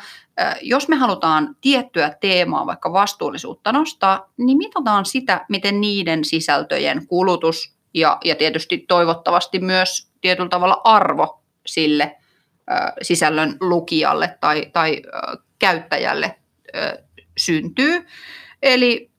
jos 0.62 0.88
me 0.88 0.96
halutaan 0.96 1.56
tiettyä 1.60 2.16
teemaa, 2.20 2.66
vaikka 2.66 2.92
vastuullisuutta 2.92 3.72
nostaa, 3.72 4.30
niin 4.36 4.58
mitataan 4.58 5.04
sitä, 5.04 5.44
miten 5.48 5.80
niiden 5.80 6.24
sisältöjen 6.24 7.06
kulutus 7.06 7.74
ja, 7.94 8.18
ja 8.24 8.34
tietysti 8.34 8.78
toivottavasti 8.88 9.58
myös 9.58 10.10
tietyllä 10.20 10.48
tavalla 10.48 10.80
arvo 10.84 11.39
sille 11.66 12.16
sisällön 13.02 13.56
lukijalle 13.60 14.38
tai, 14.40 14.66
tai 14.72 15.02
käyttäjälle 15.58 16.36
syntyy. 17.38 18.06
Eli 18.62 19.10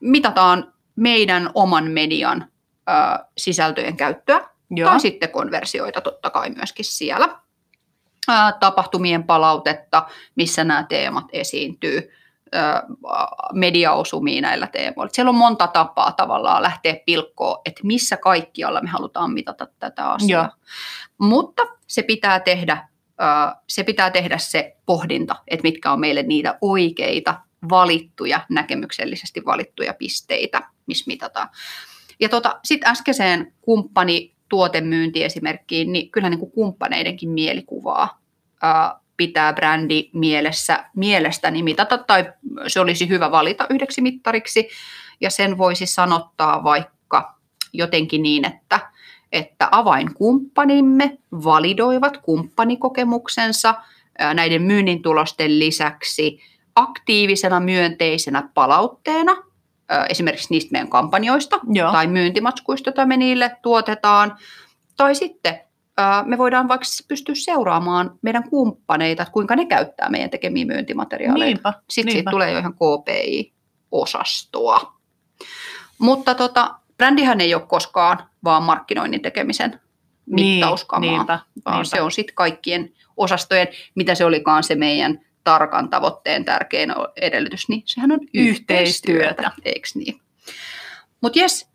mitataan 0.00 0.72
meidän 0.96 1.50
oman 1.54 1.90
median 1.90 2.50
sisältöjen 3.38 3.96
käyttöä 3.96 4.48
Joo. 4.70 4.90
tai 4.90 5.00
sitten 5.00 5.30
konversioita 5.30 6.00
totta 6.00 6.30
kai 6.30 6.50
myöskin 6.50 6.84
siellä. 6.84 7.28
Tapahtumien 8.60 9.24
palautetta, 9.24 10.06
missä 10.34 10.64
nämä 10.64 10.82
teemat 10.88 11.24
esiintyy, 11.32 12.12
mediaosumia 13.52 14.40
näillä 14.40 14.66
teemoilla. 14.66 15.10
Siellä 15.12 15.30
on 15.30 15.34
monta 15.34 15.66
tapaa 15.66 16.12
tavallaan 16.12 16.62
lähteä 16.62 16.96
pilkkoon, 17.06 17.60
että 17.64 17.80
missä 17.84 18.16
kaikkialla 18.16 18.80
me 18.80 18.88
halutaan 18.88 19.32
mitata 19.32 19.66
tätä 19.78 20.10
asiaa. 20.10 20.42
Joo. 20.42 20.52
Mutta 21.18 21.62
se 21.86 22.02
pitää 22.02 22.40
tehdä 22.40 22.88
se 23.68 23.84
pitää 23.84 24.10
tehdä 24.10 24.38
se 24.38 24.76
pohdinta, 24.86 25.36
että 25.48 25.62
mitkä 25.62 25.92
on 25.92 26.00
meille 26.00 26.22
niitä 26.22 26.58
oikeita, 26.60 27.40
valittuja, 27.70 28.40
näkemyksellisesti 28.50 29.44
valittuja 29.44 29.94
pisteitä, 29.94 30.62
missä 30.86 31.04
mitataan. 31.06 31.48
Ja 32.20 32.28
tota, 32.28 32.60
sitten 32.64 32.90
äskeiseen 32.90 33.54
kumppani 33.60 34.34
tuotemyyntiesimerkkiin, 34.48 35.92
niin 35.92 36.10
kyllä 36.10 36.30
niin 36.30 36.38
kuin 36.38 36.50
kumppaneidenkin 36.52 37.30
mielikuvaa 37.30 38.20
ää, 38.62 39.00
pitää 39.18 39.52
brändi 39.52 40.10
mielessä, 40.12 40.84
mielestäni 40.96 41.62
mitata, 41.62 41.98
tai 41.98 42.32
se 42.66 42.80
olisi 42.80 43.08
hyvä 43.08 43.30
valita 43.30 43.66
yhdeksi 43.70 44.00
mittariksi, 44.00 44.68
ja 45.20 45.30
sen 45.30 45.58
voisi 45.58 45.86
sanottaa 45.86 46.64
vaikka 46.64 47.38
jotenkin 47.72 48.22
niin, 48.22 48.46
että, 48.46 48.80
että 49.32 49.68
avainkumppanimme 49.70 51.18
validoivat 51.32 52.16
kumppanikokemuksensa 52.16 53.74
näiden 54.34 54.62
myynnin 54.62 55.02
tulosten 55.02 55.58
lisäksi 55.58 56.40
aktiivisena 56.76 57.60
myönteisenä 57.60 58.48
palautteena, 58.54 59.36
esimerkiksi 60.08 60.48
niistä 60.50 60.72
meidän 60.72 60.90
kampanjoista, 60.90 61.60
Joo. 61.72 61.92
tai 61.92 62.06
myyntimatskuista, 62.06 62.88
joita 62.88 63.06
me 63.06 63.16
niille 63.16 63.56
tuotetaan. 63.62 64.36
Tai 64.96 65.14
sitten 65.14 65.60
me 66.26 66.38
voidaan 66.38 66.68
vaikka 66.68 66.86
pystyä 67.08 67.34
seuraamaan 67.34 68.18
meidän 68.22 68.50
kumppaneita, 68.50 69.22
että 69.22 69.32
kuinka 69.32 69.56
ne 69.56 69.64
käyttää 69.66 70.08
meidän 70.08 70.30
tekemiä 70.30 70.64
myyntimateriaaleja. 70.66 71.46
Niinpä. 71.50 71.70
Sitten 71.90 72.12
siitä 72.12 72.16
niinpä. 72.16 72.30
tulee 72.30 72.52
jo 72.52 72.58
ihan 72.58 72.74
KPI-osastoa. 72.74 74.92
Mutta 75.98 76.34
tota, 76.34 76.74
brändihän 76.96 77.40
ei 77.40 77.54
ole 77.54 77.62
koskaan 77.68 78.18
vaan 78.44 78.62
markkinoinnin 78.62 79.22
tekemisen 79.22 79.80
mittauskamaa, 80.26 81.00
Niin, 81.00 81.12
niinpä, 81.18 81.38
vaan 81.64 81.76
niinpä. 81.76 81.96
se 81.96 82.02
on 82.02 82.12
sitten 82.12 82.34
kaikkien 82.34 82.92
osastojen, 83.16 83.68
mitä 83.94 84.14
se 84.14 84.24
olikaan 84.24 84.64
se 84.64 84.74
meidän 84.74 85.20
tarkan 85.44 85.88
tavoitteen 85.90 86.44
tärkein 86.44 86.90
edellytys, 87.20 87.68
niin 87.68 87.82
sehän 87.86 88.12
on 88.12 88.20
Yhteistyötä. 88.34 89.28
yhteistyötä, 89.28 89.52
eikö 89.64 89.88
niin? 89.94 90.20
Mutta 91.20 91.38
jes, 91.38 91.68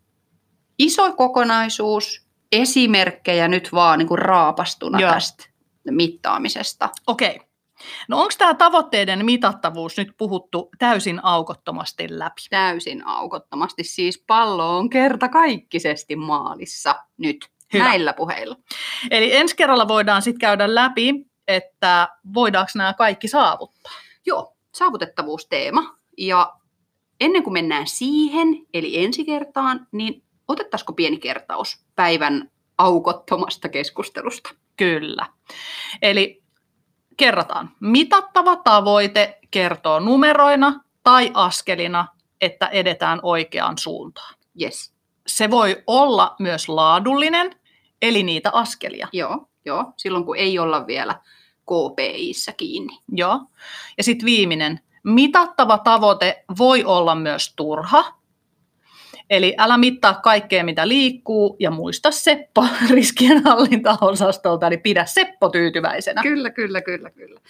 iso 0.78 1.12
kokonaisuus, 1.12 2.23
esimerkkejä 2.62 3.48
nyt 3.48 3.72
vaan 3.72 3.98
niin 3.98 4.08
kuin 4.08 4.18
raapastuna 4.18 5.00
Joo. 5.00 5.12
tästä 5.12 5.44
mittaamisesta. 5.90 6.88
Okei. 7.06 7.40
No 8.08 8.20
onko 8.20 8.32
tämä 8.38 8.54
tavoitteiden 8.54 9.24
mitattavuus 9.24 9.96
nyt 9.96 10.12
puhuttu 10.18 10.70
täysin 10.78 11.24
aukottomasti 11.24 12.06
läpi? 12.10 12.42
Täysin 12.50 13.06
aukottomasti, 13.06 13.84
siis 13.84 14.24
pallo 14.26 14.78
on 14.78 14.90
kertakaikkisesti 14.90 16.16
maalissa 16.16 16.94
nyt 17.16 17.48
Hyvä. 17.72 17.84
näillä 17.84 18.12
puheilla. 18.12 18.56
Eli 19.10 19.36
ensi 19.36 19.56
kerralla 19.56 19.88
voidaan 19.88 20.22
sitten 20.22 20.40
käydä 20.40 20.74
läpi, 20.74 21.26
että 21.48 22.08
voidaanko 22.34 22.70
nämä 22.74 22.92
kaikki 22.92 23.28
saavuttaa. 23.28 23.92
Joo, 24.26 24.56
saavutettavuusteema. 24.74 25.96
Ja 26.18 26.52
ennen 27.20 27.42
kuin 27.42 27.52
mennään 27.52 27.86
siihen, 27.86 28.48
eli 28.74 29.04
ensi 29.04 29.24
kertaan, 29.24 29.86
niin 29.92 30.23
otettaisiko 30.48 30.92
pieni 30.92 31.18
kertaus 31.18 31.84
päivän 31.96 32.50
aukottomasta 32.78 33.68
keskustelusta? 33.68 34.50
Kyllä. 34.76 35.26
Eli 36.02 36.42
kerrataan. 37.16 37.70
Mitattava 37.80 38.56
tavoite 38.56 39.38
kertoo 39.50 40.00
numeroina 40.00 40.80
tai 41.02 41.30
askelina, 41.34 42.08
että 42.40 42.66
edetään 42.66 43.20
oikeaan 43.22 43.78
suuntaan. 43.78 44.34
Yes. 44.62 44.94
Se 45.26 45.50
voi 45.50 45.82
olla 45.86 46.36
myös 46.38 46.68
laadullinen, 46.68 47.56
eli 48.02 48.22
niitä 48.22 48.50
askelia. 48.52 49.08
Joo, 49.12 49.48
joo, 49.64 49.92
silloin 49.96 50.24
kun 50.24 50.36
ei 50.36 50.58
olla 50.58 50.86
vielä 50.86 51.20
KPIssä 51.62 52.52
kiinni. 52.52 52.98
Joo. 53.08 53.40
Ja 53.98 54.04
sitten 54.04 54.26
viimeinen. 54.26 54.80
Mitattava 55.02 55.78
tavoite 55.78 56.44
voi 56.58 56.84
olla 56.84 57.14
myös 57.14 57.52
turha. 57.56 58.04
Eli 59.30 59.54
älä 59.58 59.78
mittaa 59.78 60.14
kaikkea, 60.14 60.64
mitä 60.64 60.88
liikkuu, 60.88 61.56
ja 61.60 61.70
muista 61.70 62.10
Seppo 62.10 62.66
riskienhallintaosastolta, 62.90 64.66
eli 64.66 64.78
pidä 64.78 65.04
Seppo 65.04 65.48
tyytyväisenä. 65.48 66.22
Kyllä, 66.22 66.50
kyllä, 66.50 66.80
kyllä, 66.80 67.10
kyllä. 67.10 67.40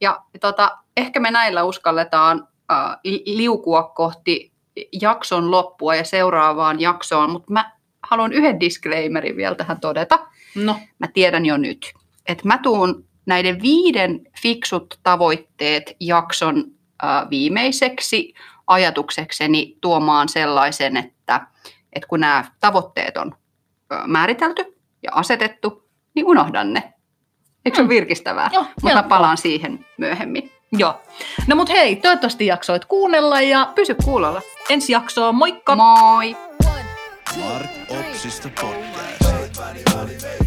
Ja 0.00 0.22
tota, 0.40 0.78
ehkä 0.96 1.20
me 1.20 1.30
näillä 1.30 1.64
uskalletaan 1.64 2.48
äh, 2.72 2.96
li- 3.04 3.22
liukua 3.26 3.82
kohti 3.82 4.52
jakson 5.00 5.50
loppua 5.50 5.94
ja 5.94 6.04
seuraavaan 6.04 6.80
jaksoon, 6.80 7.30
mutta 7.30 7.52
mä 7.52 7.72
haluan 8.02 8.32
yhden 8.32 8.60
disclaimerin 8.60 9.36
vielä 9.36 9.54
tähän 9.54 9.80
todeta. 9.80 10.18
No, 10.54 10.76
Mä 10.98 11.06
tiedän 11.14 11.46
jo 11.46 11.56
nyt, 11.56 11.92
että 12.26 12.48
mä 12.48 12.58
tuun 12.58 13.04
näiden 13.26 13.62
viiden 13.62 14.20
fiksut 14.42 14.98
tavoitteet 15.02 15.96
jakson 16.00 16.64
äh, 17.04 17.30
viimeiseksi 17.30 18.34
ajatuksekseni 18.72 19.76
tuomaan 19.80 20.28
sellaisen, 20.28 20.96
että, 20.96 21.40
että 21.92 22.08
kun 22.08 22.20
nämä 22.20 22.44
tavoitteet 22.60 23.16
on 23.16 23.34
määritelty 24.06 24.78
ja 25.02 25.10
asetettu, 25.14 25.88
niin 26.14 26.26
unohdan 26.26 26.72
ne. 26.72 26.92
Eikö 27.64 27.76
se 27.76 27.82
ole 27.82 27.86
Mm. 27.86 27.94
virkistävää? 27.94 28.50
Joo, 28.52 28.66
Mutta 28.82 29.02
palaan 29.02 29.36
siihen 29.36 29.86
myöhemmin. 29.98 30.52
joo. 30.72 31.02
No 31.46 31.56
mut 31.56 31.68
hei, 31.68 31.96
toivottavasti 31.96 32.46
jaksoit 32.46 32.84
kuunnella 32.84 33.40
ja 33.40 33.72
Pysy 33.74 33.94
kuulolla. 34.04 34.42
ensi 34.70 34.92
jaksoon, 34.92 35.34
moikka! 35.34 35.76
Moi! 35.76 36.36
Mark 37.38 37.70
Opsista 37.90 38.48
podcast. 38.60 40.41